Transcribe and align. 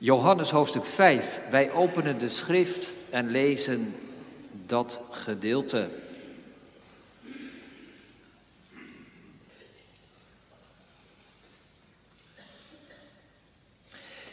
Johannes 0.00 0.50
hoofdstuk 0.50 0.86
5. 0.86 1.40
Wij 1.50 1.72
openen 1.72 2.18
de 2.18 2.28
schrift 2.28 2.90
en 3.10 3.30
lezen 3.30 3.94
dat 4.66 5.00
gedeelte. 5.10 5.88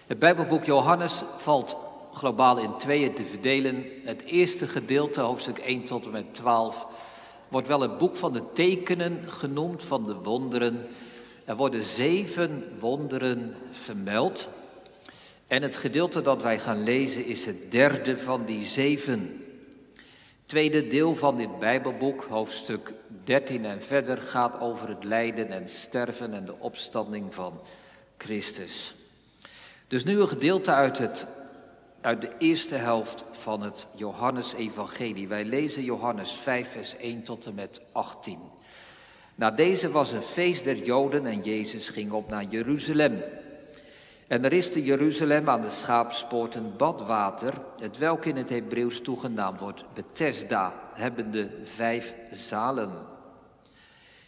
Het 0.07 0.20
Bijbelboek 0.20 0.64
Johannes 0.64 1.23
valt 1.38 1.77
globaal 2.13 2.57
in 2.57 2.77
tweeën 2.77 3.13
te 3.13 3.25
verdelen. 3.25 3.86
Het 4.04 4.21
eerste 4.21 4.68
gedeelte, 4.68 5.21
hoofdstuk 5.21 5.57
1 5.57 5.84
tot 5.84 6.05
en 6.05 6.11
met 6.11 6.34
12, 6.34 6.88
wordt 7.47 7.68
wel 7.68 7.82
het 7.82 7.97
boek 7.97 8.16
van 8.16 8.34
de 8.34 8.43
tekenen 8.54 9.23
genoemd, 9.27 9.84
van 9.84 10.05
de 10.05 10.16
wonderen. 10.16 10.88
Er 11.45 11.55
worden 11.55 11.84
zeven 11.84 12.77
wonderen 12.79 13.55
vermeld. 13.71 14.47
En 15.47 15.61
het 15.61 15.75
gedeelte 15.75 16.21
dat 16.21 16.43
wij 16.43 16.59
gaan 16.59 16.83
lezen 16.83 17.25
is 17.25 17.45
het 17.45 17.71
derde 17.71 18.17
van 18.17 18.45
die 18.45 18.65
zeven. 18.65 19.45
Tweede 20.45 20.87
deel 20.87 21.15
van 21.15 21.37
dit 21.37 21.59
Bijbelboek, 21.59 22.23
hoofdstuk 22.29 22.93
13 23.23 23.65
en 23.65 23.81
verder, 23.81 24.21
gaat 24.21 24.59
over 24.59 24.89
het 24.89 25.04
lijden 25.04 25.49
en 25.49 25.68
sterven 25.68 26.33
en 26.33 26.45
de 26.45 26.59
opstanding 26.59 27.33
van 27.33 27.61
Christus. 28.18 28.95
Dus 29.87 30.04
nu 30.04 30.19
een 30.19 30.27
gedeelte 30.27 30.71
uit, 30.71 30.97
het, 30.97 31.27
uit 32.02 32.21
de 32.21 32.31
eerste 32.38 32.75
helft 32.75 33.23
van 33.31 33.61
het 33.61 33.88
Johannesevangelie. 33.95 35.27
Wij 35.27 35.45
lezen 35.45 35.83
Johannes 35.83 36.31
5, 36.31 36.69
vers 36.69 36.97
1 36.97 37.23
tot 37.23 37.45
en 37.45 37.55
met 37.55 37.81
18. 37.91 38.39
Na 39.35 39.52
deze 39.52 39.91
was 39.91 40.11
een 40.11 40.21
feest 40.21 40.63
der 40.63 40.83
Joden 40.83 41.25
en 41.25 41.41
Jezus 41.41 41.89
ging 41.89 42.11
op 42.11 42.30
naar 42.30 42.43
Jeruzalem. 42.43 43.23
En 44.28 44.44
er 44.44 44.53
is 44.53 44.72
te 44.72 44.84
Jeruzalem 44.84 45.50
aan 45.50 45.61
de 45.61 45.70
schaapspoort 45.70 46.56
een 46.56 46.73
badwater, 46.78 47.53
het 47.80 47.97
welk 47.97 48.25
in 48.25 48.36
het 48.36 48.49
Hebreeuws 48.49 49.02
toegenaamd 49.02 49.59
wordt 49.59 49.86
Bethesda, 49.94 50.73
hebbende 50.94 51.49
vijf 51.63 52.16
zalen. 52.31 52.91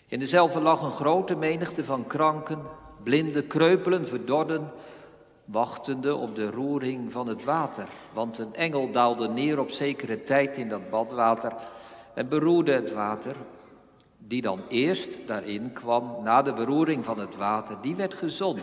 In 0.07 0.19
dezelfde 0.19 0.61
lag 0.61 0.81
een 0.81 0.91
grote 0.91 1.35
menigte 1.35 1.83
van 1.83 2.07
kranken, 2.07 2.59
blinde, 3.03 3.43
kreupelen, 3.43 4.07
verdorden, 4.07 4.71
wachtende 5.45 6.15
op 6.15 6.35
de 6.35 6.51
roering 6.51 7.11
van 7.11 7.27
het 7.27 7.43
water. 7.43 7.87
Want 8.13 8.37
een 8.37 8.55
engel 8.55 8.91
daalde 8.91 9.27
neer 9.27 9.59
op 9.59 9.69
zekere 9.69 10.23
tijd 10.23 10.57
in 10.57 10.69
dat 10.69 10.89
badwater 10.89 11.53
en 12.13 12.27
beroerde 12.29 12.71
het 12.71 12.93
water. 12.93 13.35
Die 14.17 14.41
dan 14.41 14.59
eerst 14.67 15.17
daarin 15.25 15.73
kwam, 15.73 16.15
na 16.23 16.41
de 16.41 16.53
beroering 16.53 17.05
van 17.05 17.19
het 17.19 17.35
water, 17.35 17.77
die 17.81 17.95
werd 17.95 18.13
gezond 18.13 18.61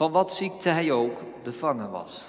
van 0.00 0.10
wat 0.10 0.32
ziekte 0.32 0.68
hij 0.68 0.90
ook 0.90 1.20
bevangen 1.42 1.90
was. 1.90 2.24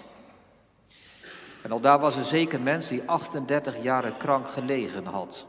En 1.61 1.71
al 1.71 1.79
daar 1.79 1.99
was 1.99 2.15
een 2.15 2.25
zeker 2.25 2.61
mens 2.61 2.87
die 2.87 3.03
38 3.05 3.83
jaren 3.83 4.17
krank 4.17 4.49
gelegen 4.49 5.05
had. 5.05 5.45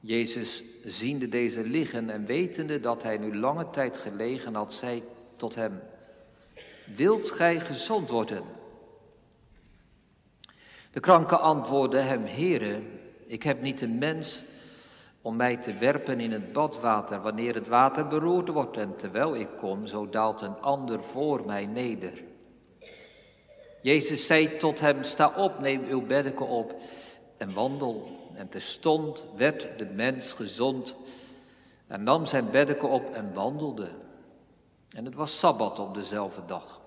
Jezus, 0.00 0.62
ziende 0.84 1.28
deze 1.28 1.66
liggen 1.66 2.10
en 2.10 2.26
wetende 2.26 2.80
dat 2.80 3.02
hij 3.02 3.18
nu 3.18 3.36
lange 3.36 3.70
tijd 3.70 3.96
gelegen 3.96 4.54
had, 4.54 4.74
zei 4.74 5.02
tot 5.36 5.54
hem, 5.54 5.82
wilt 6.96 7.30
gij 7.30 7.60
gezond 7.60 8.10
worden? 8.10 8.42
De 10.90 11.00
kranke 11.00 11.36
antwoordde 11.36 11.98
hem, 11.98 12.24
Heere, 12.24 12.80
ik 13.26 13.42
heb 13.42 13.60
niet 13.62 13.80
een 13.80 13.98
mens 13.98 14.42
om 15.24 15.36
mij 15.36 15.56
te 15.56 15.74
werpen 15.74 16.20
in 16.20 16.32
het 16.32 16.52
badwater 16.52 17.20
wanneer 17.20 17.54
het 17.54 17.68
water 17.68 18.06
beroerd 18.06 18.48
wordt. 18.48 18.76
En 18.76 18.96
terwijl 18.96 19.36
ik 19.36 19.48
kom, 19.56 19.86
zo 19.86 20.08
daalt 20.08 20.40
een 20.40 20.60
ander 20.60 21.02
voor 21.02 21.46
mij 21.46 21.66
neder. 21.66 22.22
Jezus 23.82 24.26
zei 24.26 24.56
tot 24.56 24.80
hem, 24.80 25.02
sta 25.02 25.32
op, 25.36 25.58
neem 25.58 25.84
uw 25.88 26.06
beddeken 26.06 26.46
op 26.46 26.74
en 27.36 27.54
wandel. 27.54 28.08
En 28.34 28.48
terstond 28.48 29.24
werd 29.36 29.78
de 29.78 29.84
mens 29.84 30.32
gezond 30.32 30.94
en 31.86 32.02
nam 32.02 32.26
zijn 32.26 32.50
beddeken 32.50 32.88
op 32.88 33.14
en 33.14 33.34
wandelde. 33.34 33.88
En 34.90 35.04
het 35.04 35.14
was 35.14 35.38
Sabbat 35.38 35.78
op 35.78 35.94
dezelfde 35.94 36.42
dag. 36.46 36.80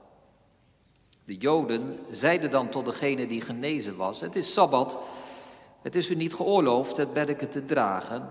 De 1.25 1.37
Joden 1.37 1.99
zeiden 2.11 2.51
dan 2.51 2.69
tot 2.69 2.85
degene 2.85 3.27
die 3.27 3.41
genezen 3.41 3.95
was, 3.95 4.19
het 4.19 4.35
is 4.35 4.53
Sabbat, 4.53 4.97
het 5.87 5.95
is 5.95 6.09
u 6.09 6.15
niet 6.15 6.33
geoorloofd 6.33 6.97
het 6.97 7.13
beddeke 7.13 7.49
te 7.49 7.65
dragen. 7.65 8.29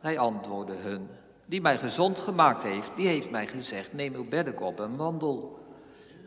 Hij 0.00 0.18
antwoordde 0.18 0.74
hun, 0.74 1.08
die 1.46 1.60
mij 1.60 1.78
gezond 1.78 2.18
gemaakt 2.18 2.62
heeft, 2.62 2.90
die 2.96 3.06
heeft 3.06 3.30
mij 3.30 3.46
gezegd, 3.46 3.92
neem 3.92 4.14
uw 4.14 4.28
beddeke 4.28 4.64
op 4.64 4.80
en 4.80 4.96
wandel. 4.96 5.58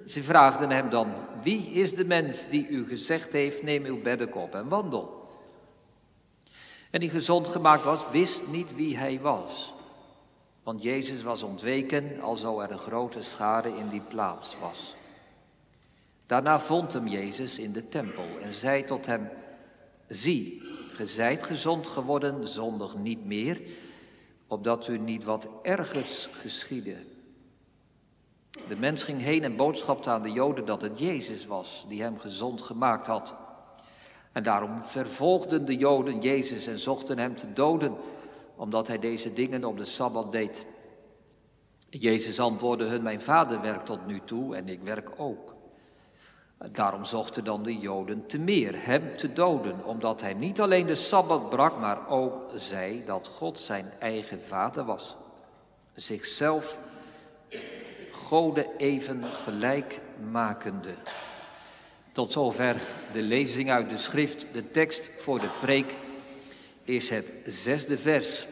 Ze 0.06 0.24
vraagden 0.24 0.72
hem 0.72 0.90
dan, 0.90 1.14
wie 1.44 1.72
is 1.72 1.96
de 1.96 2.06
mens 2.06 2.50
die 2.50 2.68
u 2.68 2.88
gezegd 2.88 3.32
heeft, 3.32 3.64
neem 3.64 3.86
uw 3.86 4.02
beddeke 4.02 4.38
op 4.38 4.56
en 4.56 4.68
wandel? 4.68 5.30
En 6.92 7.00
die 7.00 7.10
gezond 7.10 7.48
gemaakt 7.48 7.84
was, 7.84 8.10
wist 8.12 8.48
niet 8.48 8.76
wie 8.76 8.98
hij 8.98 9.20
was. 9.22 9.74
Want 10.64 10.84
Jezus 10.84 11.24
was 11.24 11.44
ontweken, 11.44 12.22
alzo 12.22 12.60
er 12.60 12.72
een 12.72 12.80
grote 12.80 13.24
schade 13.24 13.70
in 13.78 13.90
die 13.90 14.02
plaats 14.08 14.60
was. 14.60 14.96
Daarna 16.26 16.60
vond 16.60 16.94
hem 16.94 17.08
Jezus 17.08 17.58
in 17.58 17.72
de 17.72 17.90
tempel 17.90 18.26
en 18.42 18.54
zei 18.54 18.84
tot 18.84 19.06
hem, 19.06 19.30
zie, 20.08 20.67
Ge 20.97 21.08
zijt 21.08 21.44
gezond 21.44 21.88
geworden, 21.88 22.47
zondig 22.47 22.96
niet 22.96 23.25
meer, 23.25 23.62
opdat 24.47 24.88
u 24.88 24.97
niet 24.97 25.24
wat 25.24 25.47
ergers 25.62 26.30
geschiedde. 26.31 26.96
De 28.68 28.75
mens 28.75 29.03
ging 29.03 29.22
heen 29.22 29.44
en 29.44 29.56
boodschapte 29.56 30.09
aan 30.09 30.22
de 30.22 30.31
Joden 30.31 30.66
dat 30.66 30.81
het 30.81 31.00
Jezus 31.00 31.46
was 31.46 31.86
die 31.88 32.02
hem 32.02 32.19
gezond 32.19 32.62
gemaakt 32.62 33.07
had. 33.07 33.36
En 34.31 34.44
daarom 34.44 34.81
vervolgden 34.81 35.66
de 35.66 35.75
Joden 35.75 36.19
Jezus 36.19 36.68
en 36.68 36.80
zochten 36.80 37.19
hem 37.19 37.36
te 37.36 37.53
doden, 37.53 37.96
omdat 38.56 38.88
hij 38.88 39.00
deze 39.00 39.34
dingen 39.34 39.63
op 39.63 39.78
de 39.78 39.86
Sabbat 39.86 40.31
deed. 40.31 40.66
Jezus 41.90 42.40
antwoordde 42.40 42.86
hun, 42.86 43.03
mijn 43.03 43.22
vader 43.22 43.62
werkt 43.62 43.86
tot 43.86 44.06
nu 44.07 44.22
toe 44.25 44.56
en 44.56 44.68
ik 44.68 44.81
werk 44.81 45.12
ook. 45.18 45.56
Daarom 46.72 47.06
zochten 47.06 47.44
dan 47.44 47.63
de 47.63 47.78
Joden 47.78 48.25
te 48.25 48.38
meer 48.38 48.73
hem 48.75 49.18
te 49.18 49.34
doden, 49.34 49.85
omdat 49.85 50.22
hij 50.22 50.34
niet 50.34 50.62
alleen 50.62 50.85
de 50.85 50.95
Sabbat 50.95 51.50
brak, 51.50 51.79
maar 51.79 52.09
ook 52.09 52.51
zei 52.56 53.06
dat 53.06 53.28
God 53.28 53.59
zijn 53.59 53.94
eigen 54.00 54.41
vader 54.47 54.85
was. 54.85 55.16
Zichzelf 55.94 56.79
goden 58.12 58.66
even 58.78 59.23
gelijk 59.23 60.01
makende. 60.31 60.94
Tot 62.12 62.31
zover 62.31 62.75
de 63.12 63.22
lezing 63.22 63.72
uit 63.72 63.89
de 63.89 63.97
schrift. 63.97 64.45
De 64.51 64.72
tekst 64.72 65.12
voor 65.18 65.39
de 65.39 65.50
preek 65.62 65.95
is 66.84 67.09
het 67.09 67.31
zesde 67.45 67.97
vers. 67.97 68.47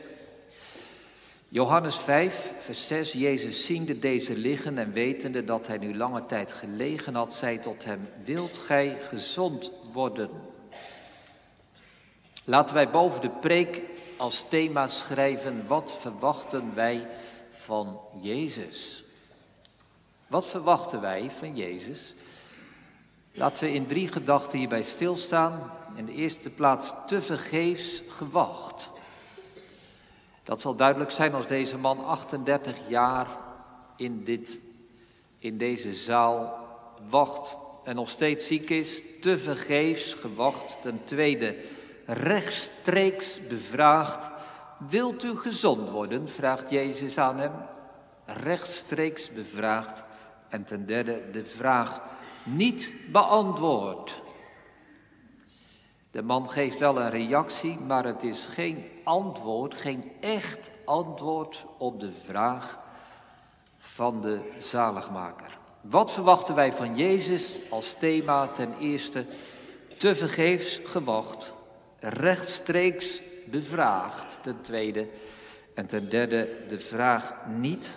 Johannes 1.56 1.96
5, 1.96 2.52
vers 2.60 2.88
6, 2.88 3.12
Jezus 3.12 3.66
ziende 3.66 4.00
deze 4.00 4.38
liggen 4.38 4.78
en 4.78 4.92
wetende 4.92 5.46
dat 5.46 5.68
hij 5.68 5.78
nu 5.78 5.96
lange 5.98 6.26
tijd 6.26 6.52
gelegen 6.52 7.16
had, 7.16 7.34
zei 7.34 7.60
tot 7.60 7.84
hem, 7.84 8.10
wilt 8.24 8.58
gij 8.58 8.98
gezond 9.10 9.72
worden? 9.94 10.30
Laten 12.44 12.76
wij 12.76 12.90
boven 12.90 13.22
de 13.22 13.30
preek 13.30 13.82
als 14.18 14.46
thema 14.50 14.88
schrijven, 14.88 15.68
wat 15.68 15.98
verwachten 16.00 16.76
wij 16.76 17.08
van 17.52 18.00
Jezus? 18.22 19.04
Wat 20.28 20.48
verwachten 20.48 21.02
wij 21.02 21.32
van 21.38 21.56
Jezus? 21.56 22.14
Laten 23.32 23.64
we 23.64 23.74
in 23.74 23.88
drie 23.88 24.08
gedachten 24.08 24.58
hierbij 24.58 24.84
stilstaan. 24.84 25.72
In 25.96 26.06
de 26.06 26.14
eerste 26.14 26.50
plaats 26.50 26.94
te 27.08 27.22
vergeefs 27.22 28.02
gewacht. 28.08 28.90
Dat 30.46 30.62
zal 30.62 30.76
duidelijk 30.76 31.12
zijn 31.12 31.34
als 31.34 31.48
deze 31.48 31.78
man 31.78 32.06
38 32.06 32.76
jaar 32.88 33.28
in, 33.96 34.24
dit, 34.24 34.60
in 35.40 35.58
deze 35.58 35.94
zaal 35.94 36.68
wacht 37.10 37.56
en 37.84 37.96
nog 37.96 38.10
steeds 38.10 38.48
ziek 38.48 38.70
is, 38.70 39.02
te 39.22 39.38
vergeefs 39.38 40.14
gewacht. 40.14 40.82
Ten 40.82 41.02
tweede, 41.04 41.56
rechtstreeks 42.06 43.48
bevraagd, 43.48 44.28
wilt 44.78 45.24
u 45.24 45.38
gezond 45.38 45.90
worden? 45.90 46.30
vraagt 46.30 46.70
Jezus 46.70 47.18
aan 47.18 47.38
hem. 47.38 47.52
Rechtstreeks 48.26 49.32
bevraagd. 49.32 50.04
En 50.50 50.64
ten 50.64 50.86
derde, 50.86 51.24
de 51.32 51.46
vraag 51.46 52.02
niet 52.44 52.94
beantwoord. 53.12 54.22
De 56.16 56.22
man 56.22 56.50
geeft 56.50 56.78
wel 56.78 57.02
een 57.02 57.10
reactie, 57.10 57.80
maar 57.80 58.06
het 58.06 58.24
is 58.24 58.46
geen 58.46 58.86
antwoord, 59.04 59.76
geen 59.76 60.12
echt 60.20 60.70
antwoord 60.86 61.66
op 61.78 62.00
de 62.00 62.12
vraag 62.26 62.80
van 63.78 64.22
de 64.22 64.40
zaligmaker. 64.60 65.58
Wat 65.82 66.12
verwachten 66.12 66.56
wij 66.56 66.74
van 66.74 66.96
Jezus 66.96 67.58
als 67.70 67.96
thema? 68.00 68.48
Ten 68.48 68.78
eerste, 68.80 69.26
te 69.98 70.16
vergeefs 70.16 70.80
gewacht, 70.84 71.54
rechtstreeks 72.00 73.22
bevraagd. 73.46 74.40
Ten 74.42 74.62
tweede, 74.62 75.08
en 75.74 75.86
ten 75.86 76.10
derde, 76.10 76.50
de 76.68 76.80
vraag 76.80 77.34
niet 77.48 77.90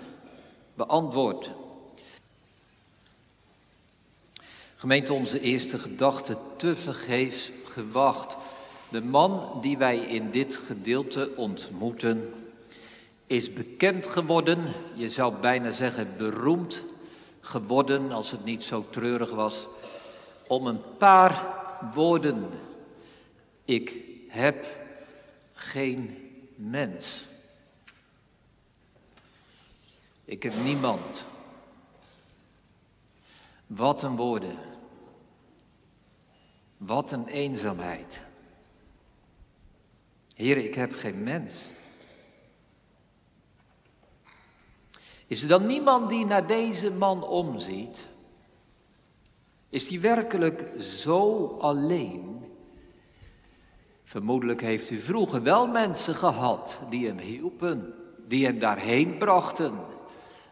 beantwoord. 0.75 1.51
Gemeente, 4.77 5.13
onze 5.13 5.41
eerste 5.41 5.79
gedachte, 5.79 6.37
te 6.57 6.77
vergeefs 6.77 7.51
gewacht. 7.69 8.37
De 8.89 9.03
man 9.03 9.59
die 9.61 9.79
wij 9.79 9.99
in 9.99 10.31
dit 10.31 10.57
gedeelte 10.57 11.31
ontmoeten, 11.37 12.33
is 13.27 13.53
bekend 13.53 14.07
geworden, 14.07 14.75
je 14.95 15.09
zou 15.09 15.35
bijna 15.41 15.71
zeggen 15.71 16.15
beroemd 16.17 16.83
geworden, 17.41 18.13
als 18.13 18.31
het 18.31 18.45
niet 18.45 18.63
zo 18.63 18.87
treurig 18.91 19.31
was, 19.31 19.67
om 20.47 20.67
een 20.67 20.81
paar 20.99 21.47
woorden. 21.95 22.47
Ik 23.65 23.95
heb 24.29 24.67
geen 25.55 26.17
mens. 26.55 27.25
Ik 30.25 30.43
heb 30.43 30.55
niemand. 30.65 31.25
Wat 33.67 34.03
een 34.03 34.17
woorden. 34.17 34.68
Wat 36.79 37.13
een 37.13 37.27
eenzaamheid. 37.27 38.23
Heer, 40.35 40.57
ik 40.57 40.75
heb 40.75 40.93
geen 40.95 41.23
mens. 41.23 41.55
Is 45.27 45.43
er 45.43 45.49
dan 45.49 45.67
niemand 45.67 46.09
die 46.09 46.27
naar 46.27 46.47
deze 46.47 46.91
man 46.91 47.23
omziet? 47.23 48.07
Is 49.69 49.89
hij 49.89 50.01
werkelijk 50.01 50.83
zo 50.83 51.47
alleen? 51.61 52.45
Vermoedelijk 54.05 54.61
heeft 54.61 54.91
u 54.91 54.99
vroeger 54.99 55.43
wel 55.43 55.67
mensen 55.67 56.15
gehad 56.15 56.79
die 56.91 57.07
hem 57.07 57.19
hielpen, 57.19 57.95
die 58.27 58.47
hem 58.47 58.59
daarheen 58.59 59.19
brachten. 59.19 59.79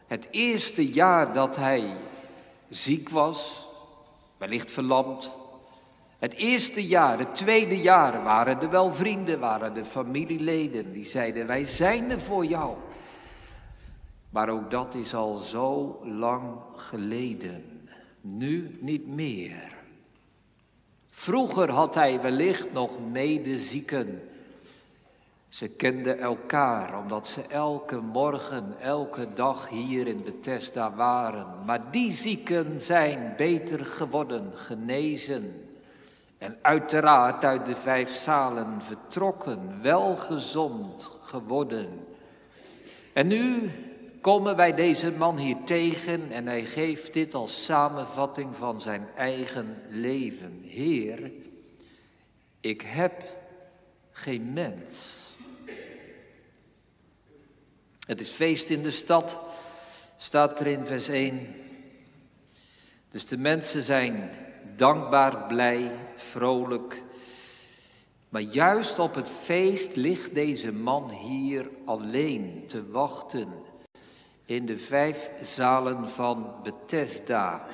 Het 0.06 0.28
eerste 0.30 0.88
jaar 0.92 1.32
dat 1.32 1.56
hij 1.56 1.96
ziek 2.68 3.08
was, 3.08 3.66
wellicht 4.36 4.70
verlamd. 4.70 5.30
Het 6.26 6.34
eerste 6.34 6.86
jaar, 6.86 7.18
het 7.18 7.34
tweede 7.34 7.80
jaar 7.80 8.22
waren 8.22 8.60
er 8.60 8.70
wel 8.70 8.92
vrienden, 8.92 9.38
waren 9.38 9.76
er 9.76 9.84
familieleden 9.84 10.92
die 10.92 11.06
zeiden: 11.06 11.46
Wij 11.46 11.66
zijn 11.66 12.10
er 12.10 12.20
voor 12.20 12.44
jou. 12.44 12.76
Maar 14.30 14.48
ook 14.48 14.70
dat 14.70 14.94
is 14.94 15.14
al 15.14 15.34
zo 15.36 16.00
lang 16.04 16.58
geleden. 16.76 17.64
Nu 18.20 18.78
niet 18.80 19.06
meer. 19.06 19.74
Vroeger 21.10 21.70
had 21.70 21.94
hij 21.94 22.20
wellicht 22.20 22.72
nog 22.72 22.90
medezieken. 23.10 24.22
Ze 25.48 25.68
kenden 25.68 26.18
elkaar 26.18 26.98
omdat 26.98 27.28
ze 27.28 27.42
elke 27.42 28.00
morgen, 28.00 28.80
elke 28.80 29.28
dag 29.34 29.68
hier 29.68 30.06
in 30.06 30.20
Bethesda 30.24 30.94
waren. 30.94 31.46
Maar 31.66 31.90
die 31.90 32.14
zieken 32.14 32.80
zijn 32.80 33.34
beter 33.36 33.84
geworden, 33.84 34.50
genezen. 34.54 35.65
En 36.38 36.58
uiteraard 36.62 37.44
uit 37.44 37.66
de 37.66 37.76
vijf 37.76 38.10
zalen 38.10 38.82
vertrokken, 38.82 39.82
welgezond 39.82 41.10
geworden. 41.20 42.06
En 43.12 43.26
nu 43.26 43.70
komen 44.20 44.56
wij 44.56 44.74
deze 44.74 45.12
man 45.12 45.38
hier 45.38 45.56
tegen 45.64 46.30
en 46.30 46.46
hij 46.46 46.64
geeft 46.64 47.12
dit 47.12 47.34
als 47.34 47.64
samenvatting 47.64 48.56
van 48.56 48.80
zijn 48.80 49.08
eigen 49.16 49.82
leven. 49.88 50.62
Heer, 50.64 51.30
ik 52.60 52.80
heb 52.80 53.24
geen 54.10 54.52
mens. 54.52 55.24
Het 58.06 58.20
is 58.20 58.30
feest 58.30 58.70
in 58.70 58.82
de 58.82 58.90
stad, 58.90 59.36
staat 60.16 60.60
er 60.60 60.66
in 60.66 60.86
vers 60.86 61.08
1. 61.08 61.54
Dus 63.10 63.26
de 63.26 63.38
mensen 63.38 63.82
zijn 63.82 64.30
dankbaar, 64.76 65.46
blij, 65.46 65.92
vrolijk. 66.16 67.02
Maar 68.28 68.40
juist 68.40 68.98
op 68.98 69.14
het 69.14 69.28
feest 69.28 69.96
ligt 69.96 70.34
deze 70.34 70.72
man 70.72 71.10
hier 71.10 71.70
alleen 71.84 72.64
te 72.66 72.90
wachten 72.90 73.48
in 74.44 74.66
de 74.66 74.78
vijf 74.78 75.30
zalen 75.42 76.10
van 76.10 76.54
Bethesda. 76.62 77.66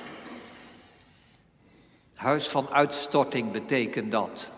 Huis 2.15 2.47
van 2.47 2.69
uitstorting 2.69 3.51
betekent 3.51 4.11
dat. 4.11 4.49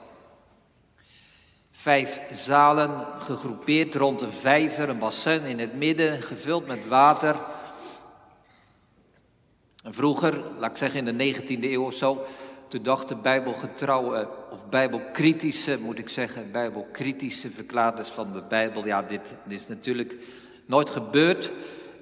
Vijf 1.72 2.22
zalen 2.32 3.06
gegroepeerd 3.20 3.96
rond 3.96 4.22
een 4.22 4.34
vijver, 4.34 4.90
een 4.90 5.00
bassin 5.00 5.44
in 5.44 5.60
het 5.60 5.74
midden, 5.74 6.22
gevuld 6.22 6.68
met 6.68 6.88
water. 6.88 7.36
Vroeger, 9.90 10.44
laat 10.60 10.72
ik 10.72 10.78
zeggen 10.78 11.08
in 11.08 11.18
de 11.18 11.34
19e 11.34 11.64
eeuw 11.64 11.86
of 11.86 11.94
zo, 11.94 12.26
toen 12.68 12.84
dachten 12.84 13.22
bijbelgetrouwe, 13.22 14.28
of 14.52 14.70
bijbelkritische, 14.70 15.80
moet 15.80 16.00
ik 16.00 16.10
zeggen, 16.10 16.52
bijbelkritische 16.52 17.52
verklaarders 17.52 18.10
van 18.10 18.34
de 18.34 18.44
Bijbel, 18.50 18.86
ja, 18.86 19.02
dit, 19.02 19.36
is 19.48 19.68
natuurlijk 19.68 20.16
nooit 20.66 20.90
gebeurd. 20.90 21.52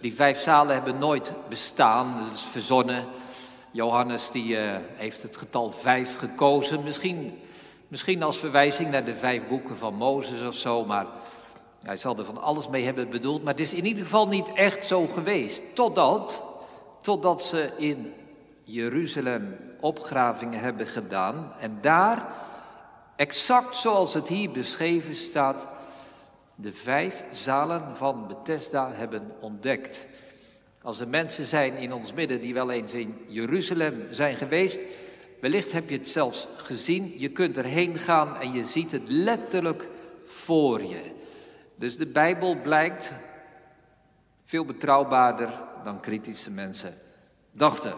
Die 0.01 0.13
vijf 0.13 0.39
zalen 0.39 0.73
hebben 0.73 0.97
nooit 0.97 1.31
bestaan, 1.49 2.17
dat 2.17 2.33
is 2.33 2.41
verzonnen. 2.41 3.05
Johannes 3.71 4.31
die, 4.31 4.55
uh, 4.55 4.59
heeft 4.93 5.21
het 5.21 5.37
getal 5.37 5.71
vijf 5.71 6.17
gekozen, 6.17 6.83
misschien, 6.83 7.39
misschien 7.87 8.23
als 8.23 8.37
verwijzing 8.37 8.91
naar 8.91 9.05
de 9.05 9.15
vijf 9.15 9.47
boeken 9.47 9.77
van 9.77 9.93
Mozes 9.95 10.41
of 10.41 10.55
zo, 10.55 10.85
maar 10.85 11.05
hij 11.83 11.97
zal 11.97 12.17
er 12.17 12.25
van 12.25 12.41
alles 12.41 12.67
mee 12.67 12.83
hebben 12.83 13.09
bedoeld. 13.09 13.43
Maar 13.43 13.53
het 13.53 13.61
is 13.61 13.73
in 13.73 13.85
ieder 13.85 14.03
geval 14.03 14.27
niet 14.27 14.53
echt 14.53 14.85
zo 14.85 15.07
geweest, 15.07 15.61
totdat, 15.73 16.41
totdat 17.03 17.43
ze 17.43 17.71
in 17.77 18.13
Jeruzalem 18.63 19.57
opgravingen 19.79 20.59
hebben 20.59 20.87
gedaan 20.87 21.53
en 21.59 21.77
daar, 21.81 22.25
exact 23.15 23.75
zoals 23.75 24.13
het 24.13 24.27
hier 24.27 24.51
beschreven 24.51 25.15
staat, 25.15 25.65
de 26.55 26.73
vijf 26.73 27.23
zalen 27.31 27.97
van 27.97 28.27
Bethesda 28.27 28.91
hebben 28.91 29.31
ontdekt. 29.39 30.05
Als 30.81 30.99
er 30.99 31.07
mensen 31.07 31.45
zijn 31.45 31.75
in 31.75 31.93
ons 31.93 32.13
midden 32.13 32.41
die 32.41 32.53
wel 32.53 32.71
eens 32.71 32.93
in 32.93 33.17
Jeruzalem 33.27 34.07
zijn 34.09 34.35
geweest, 34.35 34.81
wellicht 35.41 35.71
heb 35.71 35.89
je 35.89 35.97
het 35.97 36.07
zelfs 36.07 36.47
gezien, 36.55 37.13
je 37.17 37.29
kunt 37.29 37.57
erheen 37.57 37.97
gaan 37.97 38.37
en 38.37 38.53
je 38.53 38.65
ziet 38.65 38.91
het 38.91 39.03
letterlijk 39.05 39.87
voor 40.25 40.83
je. 40.83 41.11
Dus 41.75 41.97
de 41.97 42.07
Bijbel 42.07 42.55
blijkt 42.55 43.11
veel 44.45 44.65
betrouwbaarder 44.65 45.49
dan 45.83 45.99
kritische 45.99 46.51
mensen 46.51 46.93
dachten. 47.51 47.93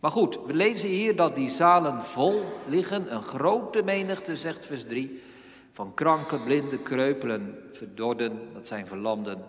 Maar 0.00 0.10
goed, 0.10 0.38
we 0.46 0.54
lezen 0.54 0.88
hier 0.88 1.16
dat 1.16 1.34
die 1.34 1.50
zalen 1.50 2.04
vol 2.04 2.42
liggen, 2.66 3.14
een 3.14 3.22
grote 3.22 3.82
menigte, 3.82 4.36
zegt 4.36 4.66
vers 4.66 4.84
3 4.84 5.22
van 5.72 5.94
kranken, 5.94 6.42
blinden, 6.42 6.82
kreupelen, 6.82 7.58
verdorden, 7.72 8.52
dat 8.54 8.66
zijn 8.66 8.86
verlamden. 8.86 9.44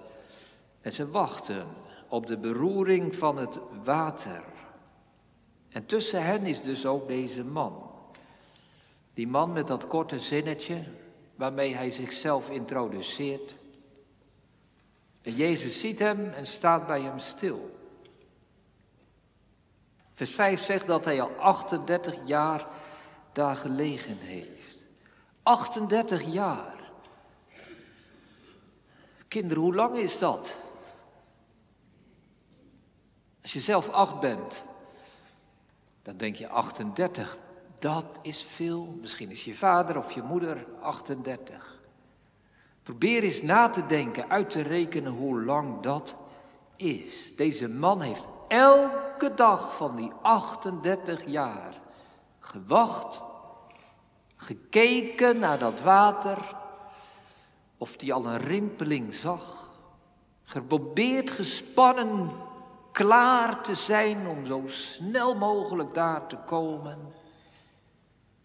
En 0.82 0.94
ze 0.94 1.10
wachten 1.10 1.66
op 2.08 2.28
de 2.28 2.38
beroering 2.38 3.16
van 3.16 3.38
het 3.38 3.60
water. 3.84 4.42
En 5.70 5.86
tussen 5.86 6.24
hen 6.24 6.46
is 6.46 6.62
dus 6.62 6.86
ook 6.86 7.08
deze 7.08 7.44
man. 7.44 7.90
Die 9.14 9.28
man 9.28 9.54
met 9.54 9.68
dat 9.68 9.88
korte 9.88 10.20
zinnetje 10.20 10.84
waarmee 11.36 11.76
hij 11.76 11.92
zichzelf 11.92 12.50
introduceert. 12.50 13.56
En 15.22 15.36
Jezus 15.36 15.80
ziet 15.80 16.00
hem 16.00 16.30
en 16.30 16.48
staat 16.48 16.88
bij 16.88 17.02
hem 17.02 17.20
stil. 17.20 17.80
Vers 20.14 20.32
5 20.32 20.64
zegt 20.64 20.88
dat 20.88 21.06
hij 21.06 21.22
al 21.22 21.32
38 21.38 22.28
jaar 22.28 22.68
daar 23.32 23.56
gelegen 23.56 24.18
heeft. 24.18 24.86
38 25.44 26.34
jaar. 26.34 26.92
Kinderen, 29.28 29.64
hoe 29.64 29.76
lang 29.76 29.96
is 29.96 30.20
dat? 30.20 30.56
Als 33.42 33.54
je 33.54 33.62
zelf 33.62 33.90
acht 33.90 34.20
bent, 34.20 34.64
dan 36.02 36.18
denk 36.18 36.36
je 36.36 36.48
38. 36.48 37.38
Dat 37.80 38.06
is 38.22 38.44
veel. 38.44 38.98
Misschien 39.02 39.32
is 39.32 39.46
je 39.46 39.56
vader 39.56 39.98
of 39.98 40.12
je 40.12 40.22
moeder 40.22 40.68
38. 40.80 41.81
Probeer 42.92 43.24
eens 43.24 43.42
na 43.42 43.70
te 43.70 43.86
denken, 43.86 44.30
uit 44.30 44.50
te 44.50 44.62
rekenen 44.62 45.12
hoe 45.12 45.44
lang 45.44 45.82
dat 45.82 46.16
is. 46.76 47.36
Deze 47.36 47.70
man 47.70 48.02
heeft 48.02 48.28
elke 48.48 49.34
dag 49.34 49.76
van 49.76 49.96
die 49.96 50.12
38 50.22 51.26
jaar 51.26 51.82
gewacht 52.40 53.22
gekeken 54.36 55.40
naar 55.40 55.60
dat 55.60 55.82
water, 55.82 56.38
of 57.78 57.94
hij 57.98 58.14
al 58.14 58.26
een 58.26 58.42
rimpeling 58.42 59.14
zag, 59.14 59.70
geprobeerd 60.44 61.32
gespannen 61.32 62.32
klaar 62.92 63.62
te 63.62 63.76
zijn 63.76 64.28
om 64.28 64.46
zo 64.46 64.64
snel 64.68 65.36
mogelijk 65.36 65.94
daar 65.94 66.28
te 66.28 66.38
komen. 66.46 66.98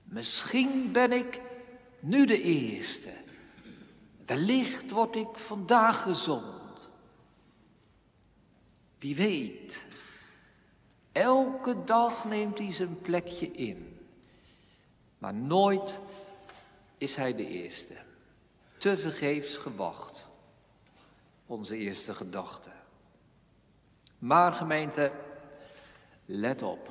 Misschien 0.03 0.93
ben 0.93 1.12
ik 1.12 1.41
nu 2.00 2.26
de 2.26 2.43
eerste. 2.43 3.25
Wellicht 4.26 4.90
word 4.90 5.16
ik 5.16 5.37
vandaag 5.37 6.02
gezond. 6.02 6.88
Wie 8.99 9.16
weet. 9.16 9.83
Elke 11.12 11.85
dag 11.85 12.25
neemt 12.25 12.59
hij 12.59 12.73
zijn 12.73 13.00
plekje 13.00 13.50
in. 13.52 13.99
Maar 15.18 15.35
nooit 15.35 15.99
is 16.99 17.14
hij 17.14 17.35
de 17.35 17.47
eerste. 17.47 17.95
Te 18.76 18.97
vergeefs 18.97 19.56
gewacht. 19.56 20.26
Onze 21.47 21.76
eerste 21.76 22.14
gedachte. 22.14 22.71
Maar 24.18 24.52
gemeente, 24.52 25.12
let 26.25 26.62
op. 26.62 26.90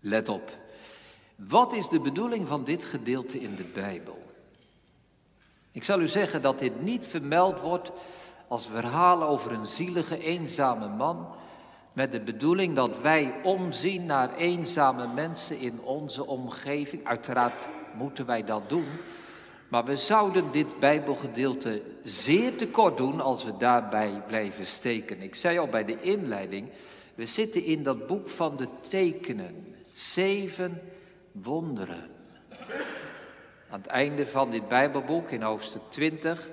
Let 0.00 0.28
op. 0.28 0.58
Wat 1.36 1.72
is 1.72 1.88
de 1.88 2.00
bedoeling 2.00 2.48
van 2.48 2.64
dit 2.64 2.84
gedeelte 2.84 3.40
in 3.40 3.54
de 3.54 3.64
Bijbel? 3.64 4.27
Ik 5.78 5.84
zal 5.84 6.00
u 6.00 6.08
zeggen 6.08 6.42
dat 6.42 6.58
dit 6.58 6.82
niet 6.82 7.06
vermeld 7.06 7.60
wordt 7.60 7.90
als 8.48 8.66
verhaal 8.66 9.22
over 9.22 9.52
een 9.52 9.66
zielige, 9.66 10.22
eenzame 10.24 10.88
man, 10.88 11.26
met 11.92 12.12
de 12.12 12.20
bedoeling 12.20 12.74
dat 12.74 13.00
wij 13.00 13.34
omzien 13.42 14.06
naar 14.06 14.34
eenzame 14.36 15.06
mensen 15.06 15.58
in 15.58 15.80
onze 15.80 16.26
omgeving. 16.26 17.06
Uiteraard 17.06 17.66
moeten 17.94 18.26
wij 18.26 18.44
dat 18.44 18.68
doen, 18.68 18.86
maar 19.68 19.84
we 19.84 19.96
zouden 19.96 20.44
dit 20.52 20.78
Bijbelgedeelte 20.78 21.82
zeer 22.02 22.56
tekort 22.56 22.96
doen 22.96 23.20
als 23.20 23.44
we 23.44 23.56
daarbij 23.56 24.22
blijven 24.26 24.66
steken. 24.66 25.22
Ik 25.22 25.34
zei 25.34 25.58
al 25.58 25.68
bij 25.68 25.84
de 25.84 26.00
inleiding, 26.00 26.68
we 27.14 27.26
zitten 27.26 27.64
in 27.64 27.82
dat 27.82 28.06
boek 28.06 28.28
van 28.28 28.56
de 28.56 28.68
tekenen. 28.88 29.54
Zeven 29.94 30.80
wonderen. 31.32 32.10
Aan 33.70 33.80
het 33.80 33.86
einde 33.86 34.26
van 34.26 34.50
dit 34.50 34.68
Bijbelboek, 34.68 35.30
in 35.30 35.42
hoofdstuk 35.42 35.82
20, 35.88 36.48